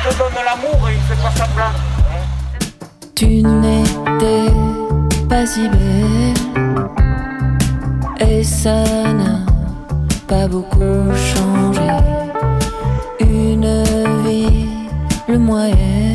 [0.03, 1.73] Te donne l'amour et il fait pas semblant.
[3.15, 4.51] Tu n'étais
[5.27, 6.33] pas si belle
[8.19, 8.83] et ça
[9.13, 9.45] n'a
[10.27, 11.89] pas beaucoup changé.
[13.19, 13.83] Une
[14.25, 16.08] ville moyenne, comme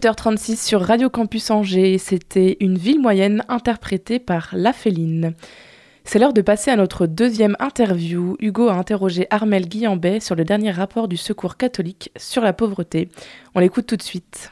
[0.00, 5.34] 18h36 sur Radio Campus Angers, c'était une ville moyenne interprétée par La Féline.
[6.04, 8.34] C'est l'heure de passer à notre deuxième interview.
[8.40, 13.10] Hugo a interrogé Armel Guillambet sur le dernier rapport du Secours catholique sur la pauvreté.
[13.54, 14.50] On l'écoute tout de suite.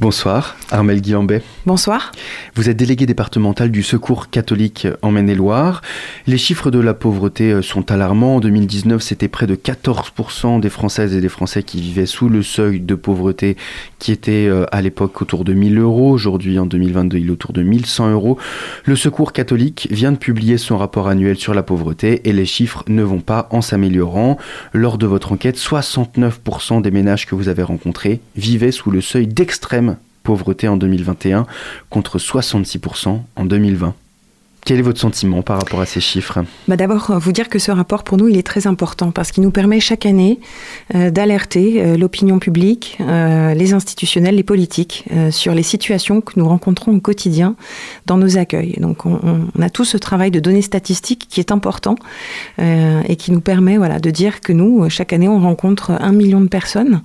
[0.00, 1.42] Bonsoir, Armel Guillambet.
[1.66, 2.12] Bonsoir.
[2.54, 5.82] Vous êtes délégué départemental du Secours catholique en Maine-et-Loire.
[6.26, 8.36] Les chiffres de la pauvreté euh, sont alarmants.
[8.36, 12.42] En 2019, c'était près de 14% des Françaises et des Français qui vivaient sous le
[12.42, 13.58] seuil de pauvreté
[13.98, 16.12] qui était euh, à l'époque autour de 1000 euros.
[16.12, 18.38] Aujourd'hui, en 2022, il est autour de 1100 euros.
[18.86, 22.84] Le Secours catholique vient de publier son rapport annuel sur la pauvreté et les chiffres
[22.88, 24.38] ne vont pas en s'améliorant.
[24.72, 29.26] Lors de votre enquête, 69% des ménages que vous avez rencontrés vivaient sous le seuil
[29.26, 29.89] d'extrême
[30.30, 31.44] pauvreté en 2021
[31.88, 33.94] contre 66% en 2020.
[34.64, 36.44] Quel est votre sentiment par rapport à ces chiffres?
[36.68, 39.42] Bah D'abord, vous dire que ce rapport, pour nous, il est très important parce qu'il
[39.42, 40.38] nous permet chaque année
[40.94, 46.34] euh, d'alerter euh, l'opinion publique, euh, les institutionnels, les politiques euh, sur les situations que
[46.36, 47.56] nous rencontrons au quotidien
[48.04, 48.76] dans nos accueils.
[48.80, 51.94] Donc, on, on a tout ce travail de données statistiques qui est important
[52.58, 56.12] euh, et qui nous permet voilà, de dire que nous, chaque année, on rencontre un
[56.12, 57.00] million de personnes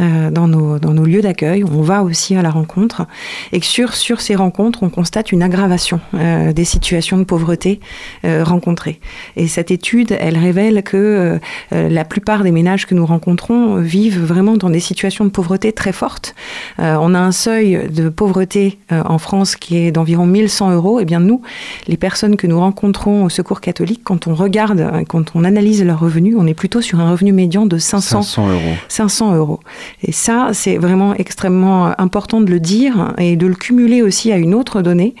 [0.00, 1.62] euh, dans, nos, dans nos lieux d'accueil.
[1.62, 3.06] On va aussi à la rencontre
[3.52, 7.80] et que sur, sur ces rencontres, on constate une aggravation euh, des situations de pauvreté
[8.24, 9.00] euh, rencontrées.
[9.36, 11.38] Et cette étude, elle révèle que
[11.72, 15.30] euh, la plupart des ménages que nous rencontrons euh, vivent vraiment dans des situations de
[15.30, 16.34] pauvreté très fortes.
[16.80, 21.00] Euh, on a un seuil de pauvreté euh, en France qui est d'environ 1100 euros.
[21.00, 21.42] Et bien nous,
[21.86, 25.84] les personnes que nous rencontrons au Secours catholique, quand on regarde, euh, quand on analyse
[25.84, 28.74] leurs revenus, on est plutôt sur un revenu médian de 500, 500 euros.
[28.88, 29.60] 500 euros.
[30.02, 34.36] Et ça, c'est vraiment extrêmement important de le dire et de le cumuler aussi à
[34.36, 35.14] une autre donnée,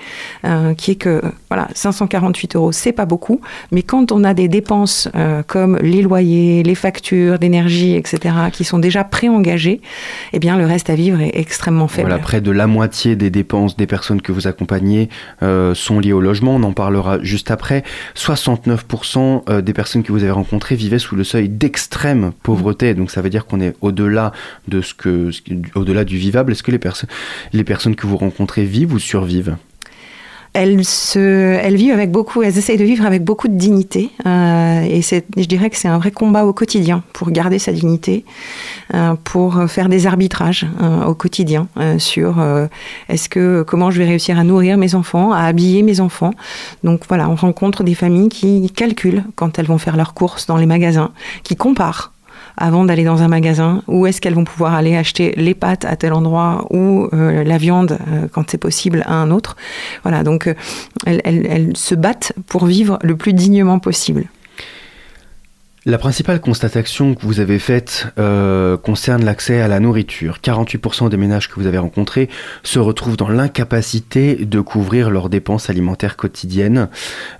[0.44, 1.22] euh, qui est que
[1.58, 3.40] voilà, 548 euros, c'est pas beaucoup,
[3.72, 8.64] mais quand on a des dépenses euh, comme les loyers, les factures d'énergie, etc., qui
[8.64, 9.80] sont déjà préengagées,
[10.32, 12.08] eh bien le reste à vivre est extrêmement faible.
[12.08, 15.08] Voilà, près de la moitié des dépenses des personnes que vous accompagnez
[15.42, 16.54] euh, sont liées au logement.
[16.54, 17.82] On en parlera juste après.
[18.14, 22.94] 69% euh, des personnes que vous avez rencontrées vivaient sous le seuil d'extrême pauvreté.
[22.94, 24.32] Donc ça veut dire qu'on est au-delà
[24.68, 25.30] de ce que,
[25.74, 26.52] au-delà du vivable.
[26.52, 29.56] Est-ce que les personnes que vous rencontrez vivent ou survivent?
[30.52, 34.10] Elles, se, elles vivent avec beaucoup, elles essayent de vivre avec beaucoup de dignité.
[34.26, 38.24] euh, et je dirais que c'est un vrai combat au quotidien pour garder sa dignité,
[38.94, 42.66] euh, pour faire des arbitrages euh, au quotidien euh, sur euh,
[43.08, 46.32] est-ce que comment je vais réussir à nourrir mes enfants, à habiller mes enfants.
[46.84, 50.56] Donc voilà, on rencontre des familles qui calculent quand elles vont faire leurs courses dans
[50.56, 51.10] les magasins,
[51.42, 52.12] qui comparent
[52.58, 55.96] avant d'aller dans un magasin Où est-ce qu'elles vont pouvoir aller acheter les pâtes à
[55.96, 59.56] tel endroit ou euh, la viande, euh, quand c'est possible, à un autre
[60.02, 60.54] Voilà, donc euh,
[61.06, 64.26] elles, elles- elles se battent pour vivre le plus dignement possible.
[65.88, 70.36] La principale constatation que vous avez faite euh, concerne l'accès à la nourriture.
[70.44, 72.28] 48% des ménages que vous avez rencontrés
[72.62, 76.90] se retrouvent dans l'incapacité de couvrir leurs dépenses alimentaires quotidiennes.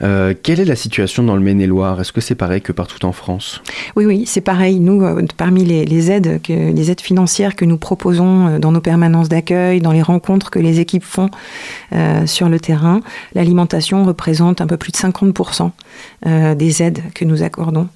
[0.00, 2.00] Euh, quelle est la situation dans le Maine-et-Loire?
[2.00, 3.60] Est-ce que c'est pareil que partout en France?
[3.96, 4.80] Oui, oui, c'est pareil.
[4.80, 9.82] Nous, euh, parmi les, aides, les aides financières que nous proposons dans nos permanences d'accueil,
[9.82, 11.28] dans les rencontres que les équipes font
[12.24, 13.02] sur le terrain,
[13.34, 15.70] l'alimentation représente un peu plus de 50%
[16.26, 17.88] euh, des aides que nous accordons.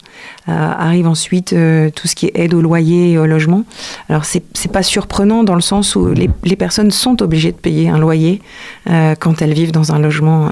[0.49, 3.63] Euh, arrive ensuite euh, tout ce qui est aide au loyer et au logement.
[4.09, 7.89] Alors c'est pas surprenant dans le sens où les, les personnes sont obligées de payer
[7.89, 8.43] un loyer
[8.91, 10.51] euh, quand elles vivent dans un logement,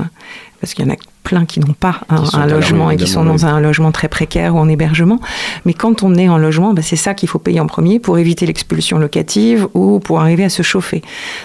[0.61, 3.09] parce qu'il y en a plein qui n'ont pas un, Qui rue, logement et qui
[3.09, 5.18] sont dans un logement très précaire ou en hébergement.
[5.64, 8.16] Mais quand on est en logement, bah, c'est ça qu'il faut payer en premier pour
[8.16, 11.03] éviter l'expulsion locative ou pour arriver à se chauffer.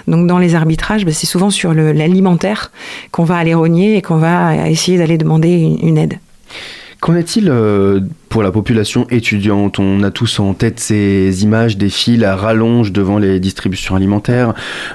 [0.07, 2.71] Donc dans les arbitrages, bah, c'est souvent sur l'alimentaire
[3.09, 6.19] qu'on va aller rogner et qu'on va essayer d'aller demander une- une aide.
[7.01, 11.89] Qu'en est-il euh, pour la population étudiante On a tous en tête ces images des
[11.89, 14.53] files à rallonge devant les distributions alimentaires.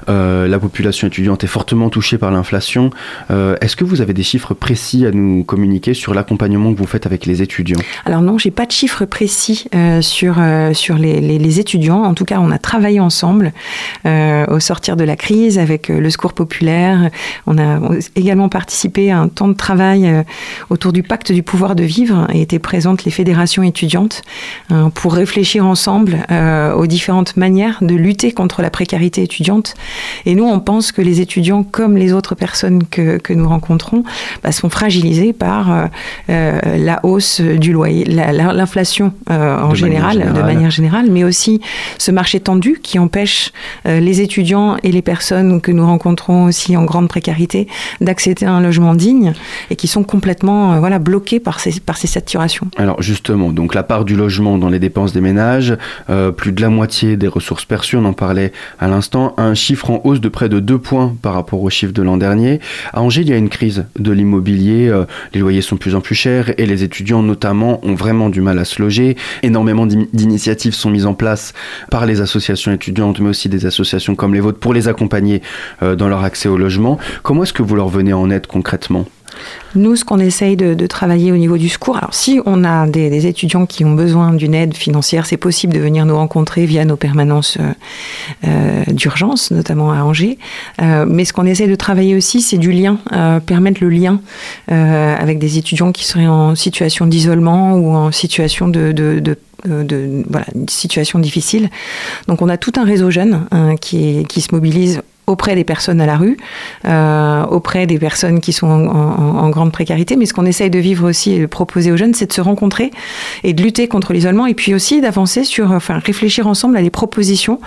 [0.09, 2.91] Euh, la population étudiante est fortement touchée par l'inflation.
[3.31, 6.87] Euh, Est-ce que vous avez des chiffres précis à nous communiquer sur l'accompagnement que vous
[6.87, 7.81] faites avec les étudiants?
[8.05, 10.37] Alors non, j'ai pas de chiffres précis euh, sur
[10.73, 12.05] sur les, étudiants.
[12.05, 13.53] En tout cas, on a travaillé ensemble
[14.05, 17.11] au sortir de la crise avec le Secours populaire.
[17.47, 17.81] On a
[18.15, 20.09] également participé à un temps de travail
[20.71, 24.17] autour du pacte du pouvoir de vivre et étaient présentes les fédérations étudiantes
[24.73, 29.75] euh, pour réfléchir ensemble euh, aux différentes manières de lutter contre la précarité étudiante.
[30.25, 34.05] Et nous, on pense que les étudiants, comme les autres personnes que, que nous rencontrons,
[34.43, 35.87] bah, sont fragilisés par euh,
[36.31, 36.61] euh,
[36.91, 39.13] la hausse du loyer, la- la- l'inflation
[39.71, 41.61] en général, de manière générale, mais aussi
[41.99, 43.53] ce marché tendu qui empêche
[43.85, 47.61] les étudiants et les personnes que nous rencontrons aussi en grande précarité
[48.01, 49.33] d'accéder à un logement digne
[49.71, 52.69] et qui sont complètement voilà, bloqués par ces, par ces saturations.
[52.85, 55.77] Alors justement, donc la part du logement dans les dépenses des ménages,
[56.11, 59.91] euh, plus de la moitié des ressources perçues, on en parlait à l'instant, un chiffre
[59.91, 62.61] en hausse de près de 2 points par rapport au chiffre de l'an dernier.
[62.93, 65.97] À Angers, il y a une crise de l'immobilier, euh, les loyers sont de plus
[65.97, 69.17] en plus chers et les étudiants notamment ont vraiment du mal à se loger.
[69.43, 71.53] Énormément d'initiatives sont mises en place
[71.91, 75.43] par les associations étudiantes, mais aussi des associations comme les vôtres pour les accompagner
[75.83, 76.97] euh, dans leur accès au logement.
[77.25, 79.05] Comment est-ce que vous leur venez en aide concrètement?
[79.75, 83.27] Nous, ce qu'on essaye de, travailler au niveau du secours, alors si on a des,
[83.27, 86.97] étudiants qui ont besoin d'une aide financière, c'est possible de venir nous rencontrer via nos
[86.97, 87.73] permanences euh,
[88.49, 90.39] euh, d'urgence, notamment à Angers.
[90.83, 92.99] Euh, mais ce qu'on essaye de travailler aussi, c'est du lien,
[93.47, 94.21] permettre le lien
[94.69, 101.19] avec des étudiants qui seraient en situation d'isolement ou en situation de, voilà, une situation
[101.19, 101.69] difficile.
[102.27, 106.07] Donc on a tout un réseau jeune hein, qui se mobilise auprès des personnes à
[106.07, 106.37] la rue,
[106.85, 110.17] euh, auprès des personnes qui sont en, grande précarité.
[110.17, 112.41] Mais ce qu'on essaye de vivre aussi et de proposer aux jeunes, c'est de se
[112.41, 112.91] rencontrer
[113.43, 116.91] et de lutter contre l'isolement et puis aussi d'avancer sur, enfin, réfléchir ensemble à des
[116.91, 117.61] propositions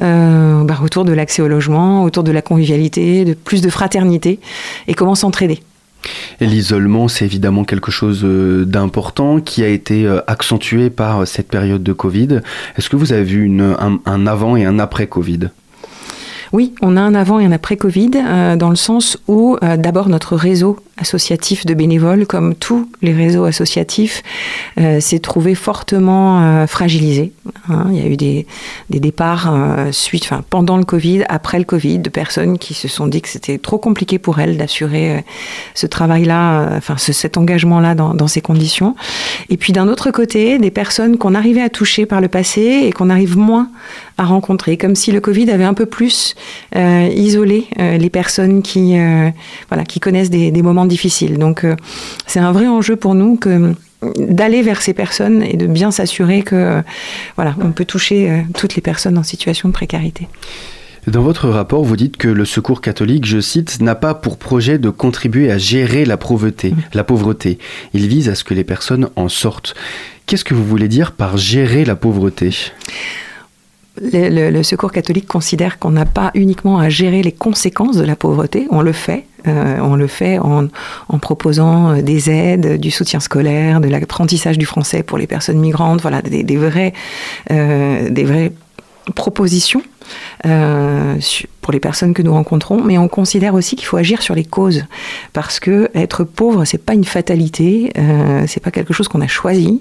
[0.00, 4.40] euh, bah, autour de l'accès au logement, autour de la convivialité, de plus de fraternité
[4.88, 5.60] et comment s'entraider.
[6.40, 11.82] Et l'isolement, c'est évidemment quelque chose euh, d'important qui a été accentué par cette période
[11.82, 12.40] de Covid.
[12.76, 15.50] Est-ce que vous avez vu un avant et un après Covid?
[16.52, 19.78] Oui, on a un avant et un après Covid, euh, dans le sens où euh,
[19.78, 24.22] d'abord notre réseau associatif de bénévoles, comme tous les réseaux associatifs,
[24.78, 27.32] euh, s'est trouvé fortement fragilisé.
[27.70, 27.86] hein.
[27.90, 28.46] il y a eu des,
[28.90, 29.52] des départs
[29.92, 33.28] suite, enfin, pendant le Covid, après le Covid, de personnes qui se sont dit que
[33.30, 35.24] c'était trop compliqué pour elles d'assurer
[35.74, 38.94] ce travail-là, enfin ce- cet engagement-là dans, dans ces conditions.
[39.48, 42.92] Et puis d'un autre côté, des personnes qu'on arrivait à toucher par le passé et
[42.92, 43.68] qu'on arrive moins
[44.18, 46.34] à rencontrer, comme si le Covid avait un peu plus
[46.76, 49.30] euh, isolé euh, les personnes qui, euh,
[49.68, 51.38] voilà, qui connaissent des, des moments difficiles.
[51.38, 51.66] Donc
[52.26, 53.74] c'est un vrai enjeu pour nous que
[54.18, 56.82] d'aller vers ces personnes et de bien s'assurer que
[57.36, 60.28] voilà, on peut toucher toutes les personnes en situation de précarité.
[61.08, 64.78] Dans votre rapport, vous dites que le Secours catholique, je cite, n'a pas pour projet
[64.78, 66.74] de contribuer à gérer la pauvreté.
[66.94, 67.58] La pauvreté.
[67.92, 69.74] Il vise à ce que les personnes en sortent.
[70.26, 72.50] Qu'est-ce que vous voulez dire par gérer la pauvreté?
[74.00, 78.66] Le, Secours catholique considère qu'on n'a pas uniquement à gérer les conséquences de la pauvreté,
[78.70, 79.26] on le fait.
[79.46, 80.68] euh, on le fait en,
[81.20, 86.00] proposant euh, des aides, du soutien scolaire, de l'apprentissage du français pour les personnes migrantes,
[86.00, 86.58] voilà, des, des
[87.50, 88.52] euh, des vraies
[89.14, 89.82] propositions
[91.62, 94.44] pour les personnes que nous rencontrons, mais on considère aussi qu'il faut agir sur les
[94.44, 94.84] causes,
[95.32, 99.28] parce que être pauvre, c'est pas une fatalité, euh, c'est pas quelque chose qu'on a
[99.28, 99.80] choisi.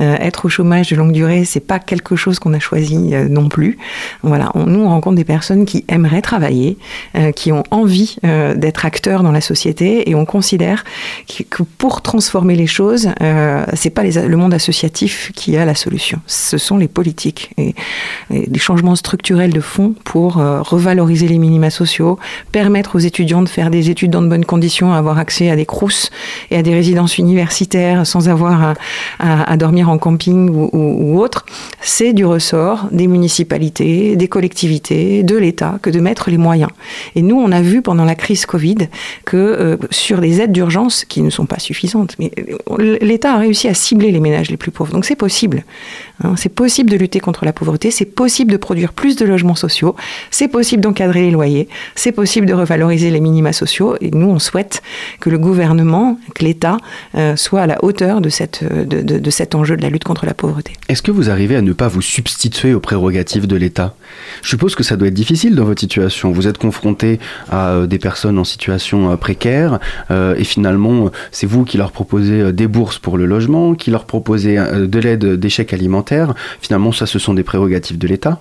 [0.00, 3.26] Euh, être au chômage de longue durée, c'est pas quelque chose qu'on a choisi euh,
[3.28, 3.78] non plus.
[4.22, 6.76] Voilà, on, nous on rencontre des personnes qui aimeraient travailler,
[7.16, 8.16] euh, qui ont envie
[8.56, 10.84] d'être acteurs dans la société, et on considère
[11.26, 13.08] que, pour transformer les choses,
[13.72, 17.74] c'est pas le monde associatif qui a la solution, ce sont les politiques et,
[18.30, 20.60] et des changements structurels de fond pour euh,
[21.22, 22.18] les minima sociaux,
[22.52, 25.66] permettre aux étudiants de faire des études dans de bonnes conditions, avoir accès à des
[25.66, 26.10] crous
[26.50, 28.74] et à des résidences universitaires sans avoir
[29.18, 31.46] à, dormir en camping ou autre,
[31.80, 36.70] c'est du ressort des municipalités, des collectivités, de l'État que de mettre les moyens.
[37.14, 38.88] Et nous, on a vu pendant la crise Covid
[39.24, 42.30] que euh, sur les aides d'urgence, qui ne sont pas suffisantes, mais
[42.70, 44.92] euh, l'État a réussi à cibler les ménages les plus pauvres.
[44.92, 45.64] Donc c'est possible.
[46.22, 49.54] Hein, c'est possible de lutter contre la pauvreté, c'est possible de produire plus de logements
[49.54, 49.96] sociaux,
[50.30, 53.96] c'est possible d'encadrer les loyers, c'est possible de revaloriser les minima sociaux.
[54.00, 54.82] Et nous, on souhaite
[55.20, 56.76] que le gouvernement, que l'État
[57.14, 60.72] euh, soit à la hauteur euh, de, cet enjeu de la lutte contre la pauvreté.
[60.88, 63.94] Est-ce que vous arrivez à ne pas vous substituer aux prérogatives de l'État?
[64.42, 66.32] Je suppose que ça doit être difficile dans votre situation.
[66.32, 67.18] Vous êtes confronté
[67.50, 69.78] à euh, des personnes en situation précaire
[70.10, 74.56] et finalement, c'est vous qui leur proposez des bourses pour le logement, qui leur proposez
[74.56, 76.34] de l'aide des chèques alimentaires.
[76.60, 78.40] Finalement, ça, ce sont des prérogatives de l'État.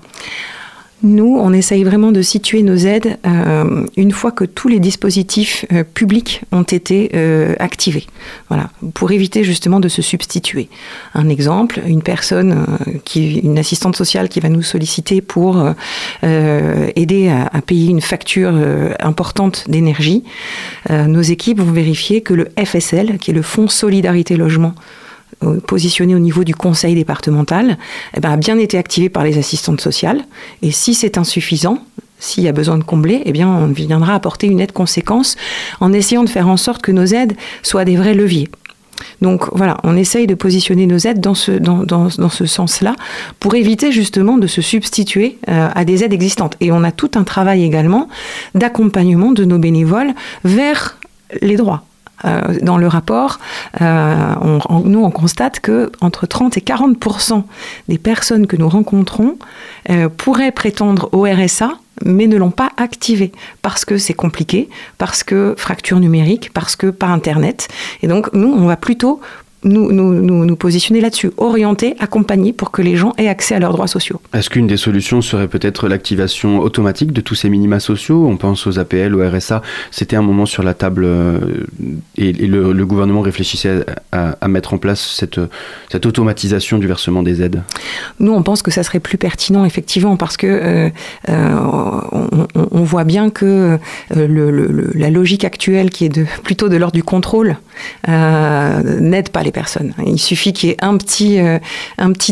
[1.02, 5.66] Nous, on essaye vraiment de situer nos aides euh, une fois que tous les dispositifs
[5.74, 8.06] euh, publics ont été euh, activés.
[8.48, 10.70] Voilà, pour éviter justement de se substituer.
[11.14, 12.66] Un exemple, une personne,
[13.04, 15.74] qui, une assistante sociale qui va nous solliciter pour
[16.24, 18.54] aider à, payer une facture
[19.00, 20.24] importante d'énergie.
[20.90, 24.74] Nos équipes vont vérifier que le FSL, qui est le Fonds Solidarité Logement,
[25.44, 27.78] euh, positionné au niveau du conseil départemental,
[28.16, 30.24] eh ben, a bien été activé par les assistantes sociales.
[30.62, 31.80] Et si c'est insuffisant,
[32.20, 35.36] s'il y a besoin de combler, eh bien, on viendra apporter une aide conséquence
[35.82, 37.34] en essayant de faire en sorte que nos aides
[37.64, 38.50] soient des vrais leviers.
[39.22, 42.96] Donc voilà, on essaye de positionner nos aides dans ce, dans, dans ce sens-là
[43.40, 46.56] pour éviter justement de se substituer euh, à des aides existantes.
[46.62, 48.08] Et on a tout un travail également
[48.56, 50.14] d'accompagnement de nos bénévoles
[50.44, 50.98] vers
[51.42, 51.84] les droits.
[52.26, 53.40] Euh, dans le rapport,
[53.82, 54.36] euh,
[54.86, 57.44] nous on constate que entre 30 et 40%
[57.88, 59.38] des personnes que nous rencontrons
[59.90, 61.72] euh, pourraient prétendre au RSA
[62.04, 64.68] mais ne l'ont pas activé parce que c'est compliqué,
[64.98, 67.68] parce que fracture numérique, parce que pas internet.
[68.02, 69.22] Et donc nous on va plutôt
[69.64, 73.60] nous, nous, nous, nous positionner là-dessus, orienter, accompagner pour que les gens aient accès à
[73.60, 74.20] leurs droits sociaux.
[74.34, 78.28] Est-ce qu'une des solutions serait peut-être l'activation automatique de tous ces minima sociaux?
[78.28, 79.62] On pense aux APL, au RSA.
[79.92, 81.40] C'était un moment sur la table euh,
[82.18, 85.40] et, et le, le gouvernement réfléchissait à, à- à mettre en place cette,
[85.90, 87.62] cette automatisation du versement des aides.
[88.20, 90.90] Nous, on pense que ça serait plus pertinent, effectivement, parce que euh,
[91.30, 91.54] euh,
[92.72, 93.78] on, voit bien que euh,
[94.16, 97.58] le- le- le- la logique actuelle, qui est de, plutôt de l'ordre du contrôle,
[98.08, 99.52] n'aide pas les
[100.06, 101.60] Il suffit qu'il y ait un petit, euh,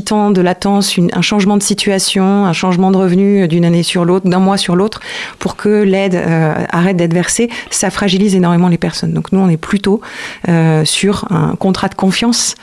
[0.05, 4.27] temps de latence, un changement de situation, un changement de revenu d'une année sur l'autre,
[4.27, 4.99] d'un mois sur l'autre,
[5.39, 7.49] pour que l'aide euh, arrête d'être versée.
[7.69, 9.13] Ça fragilise énormément les personnes.
[9.13, 10.01] Donc nous, on est plutôt
[10.49, 12.55] euh, sur un contrat de confiance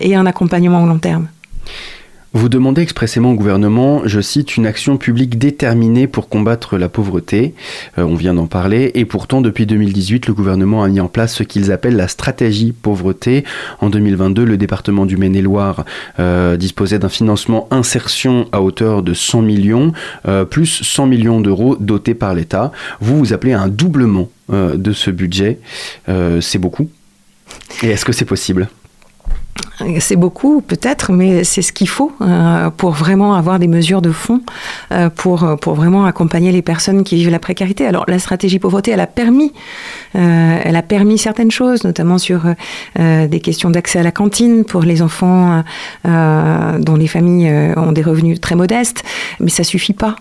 [0.00, 1.28] et un accompagnement au long terme.
[2.38, 7.52] Vous demandez expressément au gouvernement, je cite, une action publique déterminée pour combattre la pauvreté.
[7.98, 8.92] Euh, on vient d'en parler.
[8.94, 12.70] Et pourtant, depuis 2018, le gouvernement a mis en place ce qu'ils appellent la stratégie
[12.70, 13.42] pauvreté.
[13.80, 15.84] En 2022, le département du Maine-et-Loire
[16.20, 19.92] euh, disposait d'un financement insertion à hauteur de 100 millions,
[20.28, 22.70] euh, plus 100 millions d'euros dotés par l'État.
[23.00, 25.58] Vous, vous appelez à un doublement de ce budget.
[26.06, 26.88] C'est beaucoup.
[27.82, 28.68] Et est-ce que c'est possible?
[30.00, 34.10] C'est beaucoup peut-être, mais c'est ce qu'il faut euh, pour vraiment avoir des mesures de
[34.10, 34.40] fond,
[34.90, 37.86] euh, pour, pour vraiment accompagner les personnes qui vivent la précarité.
[37.86, 39.52] Alors la stratégie pauvreté, elle a permis,
[40.16, 42.42] euh, elle a permis certaines choses, notamment sur
[42.96, 45.62] des questions d'accès à la cantine pour les enfants
[46.04, 49.02] dont les familles ont des revenus très modestes,
[49.40, 50.16] mais ça suffit pas.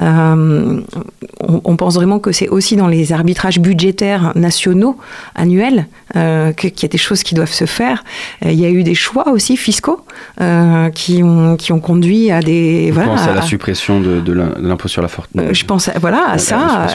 [0.00, 4.96] On, pense vraiment que c'est aussi dans les arbitrages budgétaires nationaux
[5.34, 8.04] annuels qu'il y a des choses qui doivent se faire.
[8.44, 10.00] Il y a eu des choix aussi fiscaux
[10.40, 12.88] euh, qui, ont, qui ont conduit à des...
[12.88, 15.40] Je voilà, pense à la suppression de, de l'im- de l'impôt sur la fortune.
[15.40, 16.86] euh, je pense à, voilà, à ça,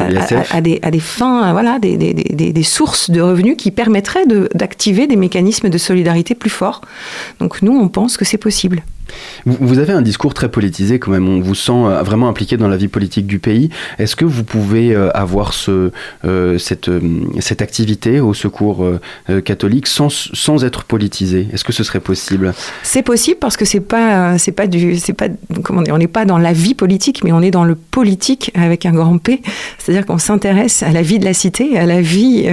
[0.52, 4.26] à, des, à des fins, voilà, des, des- des- des sources de revenus qui permettraient
[4.26, 6.82] de- d'activer des mécanismes de solidarité plus forts.
[7.40, 8.84] Donc nous, on pense que c'est possible.
[9.45, 12.68] Vous, avez un discours très politisé quand même, on vous sent euh, vraiment impliqué dans
[12.68, 13.70] la vie politique du pays.
[13.99, 18.86] Est-ce que vous pouvez euh, avoir euh, cette, activité au secours
[19.45, 21.47] catholique sans, être politisé?
[21.53, 22.53] Est-ce que ce serait possible?
[22.84, 25.28] C'est possible parce que c'est pas, c'est pas du, c'est pas,
[25.64, 28.86] comment on n'est pas dans la vie politique, mais on est dans le politique avec
[28.86, 29.41] un grand P.
[29.78, 32.47] C'est-à-dire qu'on s'intéresse à la vie de la cité, à la vie,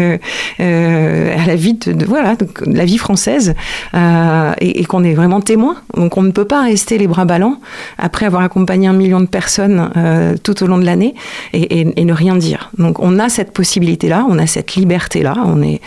[0.59, 3.55] à la vie de, voilà, donc, la vie française,
[3.94, 5.76] et, et qu'on est vraiment témoin.
[5.96, 7.61] Donc on ne peut pas rester les bras ballants
[7.99, 11.14] après avoir accompagné un million de personnes euh, tout au long de l'année
[11.53, 12.70] et, ne rien dire.
[12.78, 15.36] Donc on a cette possibilité-là, on a cette liberté-là.
[15.47, 15.80] On est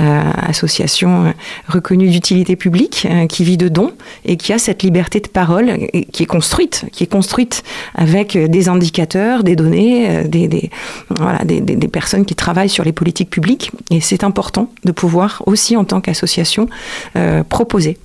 [0.00, 1.30] euh, association euh,
[1.68, 3.92] reconnue d'utilité publique qui vit de dons
[4.24, 5.78] et qui a cette liberté de parole
[6.12, 7.62] qui est construite, qui est construite
[7.94, 13.70] avec des indicateurs, des données, des, des- personnes qui travaillent sur les politiques publiques.
[13.90, 16.68] Et c'est important de pouvoir aussi en tant qu'association
[17.48, 17.98] proposer.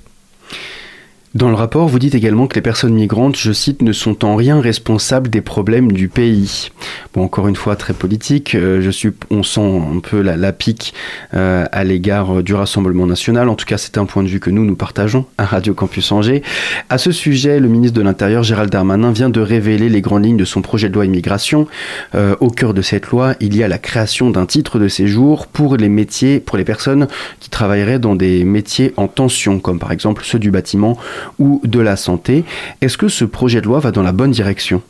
[1.35, 4.35] Dans le rapport, vous dites également que les personnes migrantes, je cite, ne sont en
[4.35, 6.69] rien responsables des problèmes du pays.
[7.15, 8.53] Bon, encore une fois, très politique.
[8.53, 10.93] euh, je suis, on sent un peu la, la pique
[11.33, 13.49] euh, à l'égard euh, du Rassemblement national.
[13.49, 16.11] En tout cas, c'est un point de vue que nous, nous partageons à Radio Campus
[16.11, 16.43] Angers.
[16.89, 20.37] À ce sujet, le ministre de l'Intérieur, Gérald Darmanin, vient de révéler les grandes lignes
[20.37, 21.65] de son projet de loi immigration.
[22.13, 25.47] Euh, au cœur de cette loi, il y a la création d'un titre de séjour
[25.47, 27.07] pour les métiers, pour les personnes
[27.39, 30.95] qui travailleraient dans des métiers en tension, comme par exemple ceux du bâtiment
[31.39, 32.43] ou de la santé.
[32.81, 34.81] Est-ce que ce projet de loi va dans la bonne direction?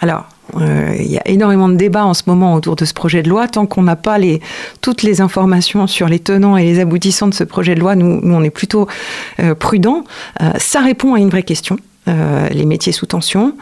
[0.00, 3.22] Alors, euh, il y a énormément de débats en ce moment autour de ce projet
[3.22, 3.48] de loi.
[3.48, 4.40] Tant qu'on n'a pas les,
[4.80, 8.20] toutes les informations sur les tenants et les aboutissants de ce projet de loi, nous,
[8.22, 8.86] on est plutôt
[9.40, 10.04] euh, prudents.
[10.40, 11.76] Euh, ça répond à une vraie question.
[12.50, 13.52] les métiers sous tension,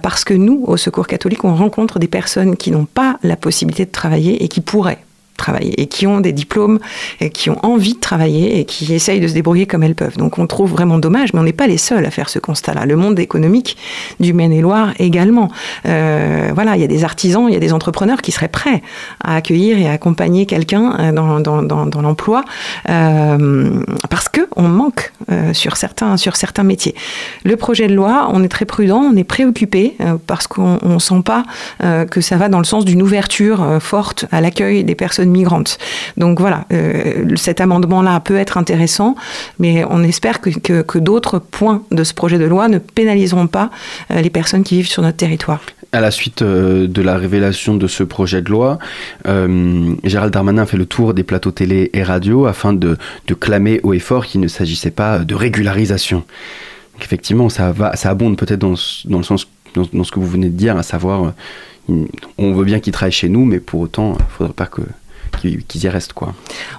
[0.00, 3.84] parce que nous, au Secours catholique, on rencontre des personnes qui n'ont pas la possibilité
[3.84, 5.04] de travailler et qui pourraient
[5.40, 6.78] travailler et qui ont des diplômes
[7.20, 10.16] et qui ont envie de travailler et qui essayent de se débrouiller comme elles peuvent.
[10.16, 12.86] Donc on trouve vraiment dommage, mais on n'est pas les seuls à faire ce constat-là.
[12.86, 13.76] Le monde économique
[14.20, 15.50] du Maine-et-Loire également.
[15.86, 18.82] Euh, voilà, il y a des artisans, il y a des entrepreneurs qui seraient prêts
[19.24, 22.44] à accueillir et à accompagner quelqu'un euh, dans, dans, dans, l'emploi
[22.88, 25.12] euh, parce que on manque
[25.52, 26.94] sur certains sur certains métiers.
[27.44, 31.22] Le projet de loi, on est très prudent, on est préoccupé parce qu'on ne sent
[31.24, 31.44] pas
[32.10, 35.78] que ça va dans le sens d'une ouverture forte à l'accueil des personnes migrantes.
[36.16, 39.14] Donc voilà, euh, cet amendement-là peut être intéressant,
[39.58, 43.70] mais on espère que, que, d'autres points de ce projet de loi ne pénaliseront pas
[44.10, 45.60] euh, les personnes qui vivent sur notre territoire.
[45.92, 48.78] À la suite euh, de la révélation de ce projet de loi,
[49.24, 53.80] Gérald Darmanin a fait le tour des plateaux télé et radio afin de, de clamer
[53.82, 56.24] haut et fort qu'il ne s'agissait pas de régularisation.
[57.02, 58.74] Effectivement, ça, va, ça abonde peut-être dans,
[59.06, 61.32] dans le sens dans, dans ce que vous venez de dire, à savoir,
[62.38, 64.82] on veut bien qu'ils travaillent chez nous, mais pour autant, il ne faudrait pas que
[65.38, 66.34] qu'ils y restent quoi.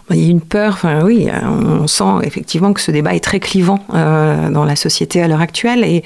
[0.10, 3.39] Il y a une peur, enfin oui, on sent effectivement que ce débat est très
[3.39, 6.04] clivant euh, dans la société à l'heure actuelle et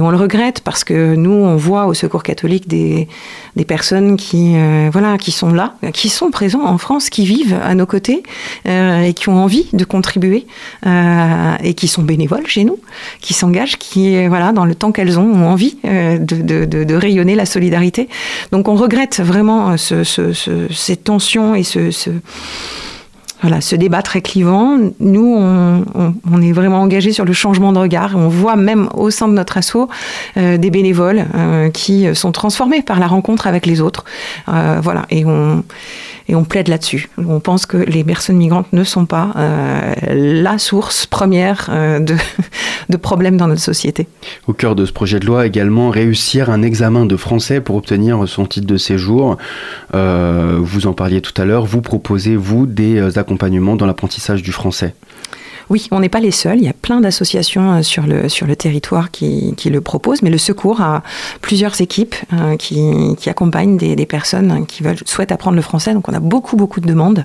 [0.00, 3.08] on le regrette parce que nous, on voit au Secours catholique des,
[3.58, 7.58] des personnes qui, euh, voilà, qui sont là, qui sont présents en France, qui vivent
[7.60, 8.22] à nos côtés
[8.68, 10.46] euh, et qui ont envie de contribuer
[10.86, 12.78] euh, et qui sont bénévoles chez nous,
[13.20, 17.46] qui s'engagent, qui, voilà, dans le temps qu'elles ont, ont envie de, de, rayonner la
[17.46, 18.08] solidarité.
[18.52, 21.90] Donc on regrette vraiment ce, ce, ce, ces tensions et ce
[23.40, 28.14] Voilà, ce débat très clivant, nous, on, est vraiment engagé sur le changement de regard.
[28.16, 29.88] On voit même au sein de notre assaut
[30.36, 34.04] euh, des bénévoles euh, qui sont transformés par la rencontre avec les autres.
[34.48, 35.62] Euh, voilà, et on,
[36.28, 37.08] et on plaide là-dessus.
[37.16, 42.00] On pense que les personnes migrantes ne sont pas euh, la source première euh,
[42.88, 44.06] de, problèmes dans notre société.
[44.46, 48.28] Au cœur de ce projet de loi également, réussir un examen de français pour obtenir
[48.28, 49.38] son titre de séjour.
[49.94, 54.52] Euh, vous en parliez tout à l'heure, vous proposez, vous, des accompagnements dans l'apprentissage du
[54.52, 54.94] français.
[55.70, 56.58] Oui, on n'est pas les seuls.
[56.58, 60.22] Il y a plein d'associations euh, sur le, sur le territoire qui, qui le proposent,
[60.22, 61.02] mais le secours a
[61.40, 65.92] plusieurs équipes euh, qui, qui accompagnent des, personnes qui veulent, souhaitent apprendre le français.
[65.92, 67.24] Donc on a beaucoup, beaucoup de demandes.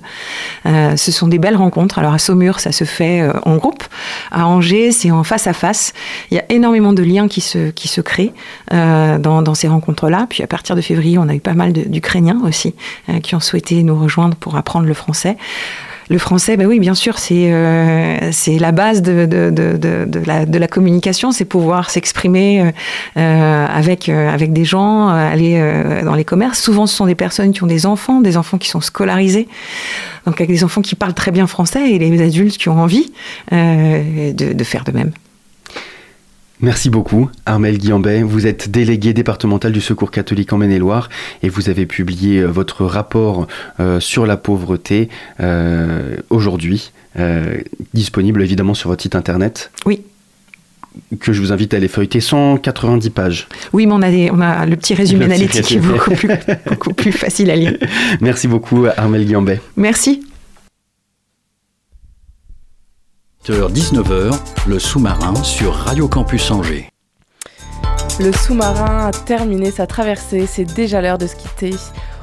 [0.65, 1.99] Euh, ce sont des belles rencontres.
[1.99, 3.83] Alors à Saumur, ça se fait euh, en groupe.
[4.31, 5.93] À Angers, c'est en face à face.
[6.31, 8.33] Il y a énormément de liens qui se, qui se créent
[8.73, 10.27] euh, dans, dans ces rencontres-là.
[10.29, 12.75] Puis à partir de février, on a eu pas mal d'Ukrainiens aussi
[13.21, 15.37] qui ont souhaité nous rejoindre pour apprendre le français.
[16.09, 20.19] Le français, ben oui, bien sûr, c'est euh, c'est la base de, de, de, de,
[20.25, 22.71] la, de la communication, c'est pouvoir s'exprimer euh,
[23.17, 26.61] euh, avec, euh, avec des gens, euh, aller euh, dans les commerces.
[26.61, 29.47] Souvent, ce sont des personnes qui ont des enfants, des enfants qui sont scolarisés,
[30.25, 33.11] donc avec des enfants qui parlent très bien français et les adultes qui ont envie
[33.51, 35.11] de, de faire de même.
[36.63, 38.23] Merci beaucoup, Armel Guillambet.
[38.23, 41.09] Vous êtes délégué départemental du Secours catholique en Maine-et-Loire
[41.41, 43.47] et vous avez publié euh, votre rapport
[43.81, 45.09] euh, sur la pauvreté
[45.41, 47.57] euh, aujourd'hui, euh,
[47.93, 49.71] disponible évidemment sur votre site internet.
[49.85, 50.03] Oui.
[51.19, 53.49] Que je vous invite à aller feuilleter 190 pages.
[53.73, 55.79] Oui, mais on a, des, on a le petit résumé Le petit analytique qui est
[55.79, 56.29] beaucoup plus,
[56.65, 57.75] beaucoup plus facile à lire.
[58.21, 59.59] Merci beaucoup, Armel Guillambet.
[59.75, 60.21] Merci.
[63.51, 66.89] 19h, le sous-marin sur Radio Campus Angers.
[68.21, 71.71] Le sous-marin a terminé sa traversée, c'est déjà l'heure de se quitter.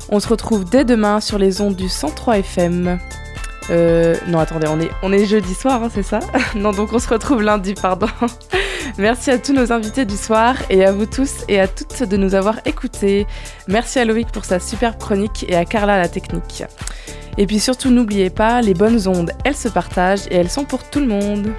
[0.08, 2.98] On se retrouve dès demain sur les ondes du 103 FM.
[3.68, 6.20] Euh, non, attendez, on est, on est jeudi soir, hein, c'est ça
[6.54, 8.08] Non, donc on se retrouve lundi, pardon.
[8.96, 12.16] Merci à tous nos invités du soir et à vous tous et à toutes de
[12.16, 13.26] nous avoir écoutés.
[13.68, 16.64] Merci à Loïc pour sa superbe chronique et à Carla la technique.
[17.38, 20.84] Et puis surtout, n'oubliez pas, les bonnes ondes, elles se partagent et elles sont pour
[20.84, 21.52] tout le monde.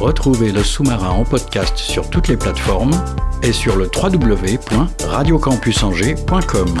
[0.00, 2.92] Retrouvez le sous-marin en podcast sur toutes les plateformes
[3.42, 6.74] et sur le www.radiocampusangers.com.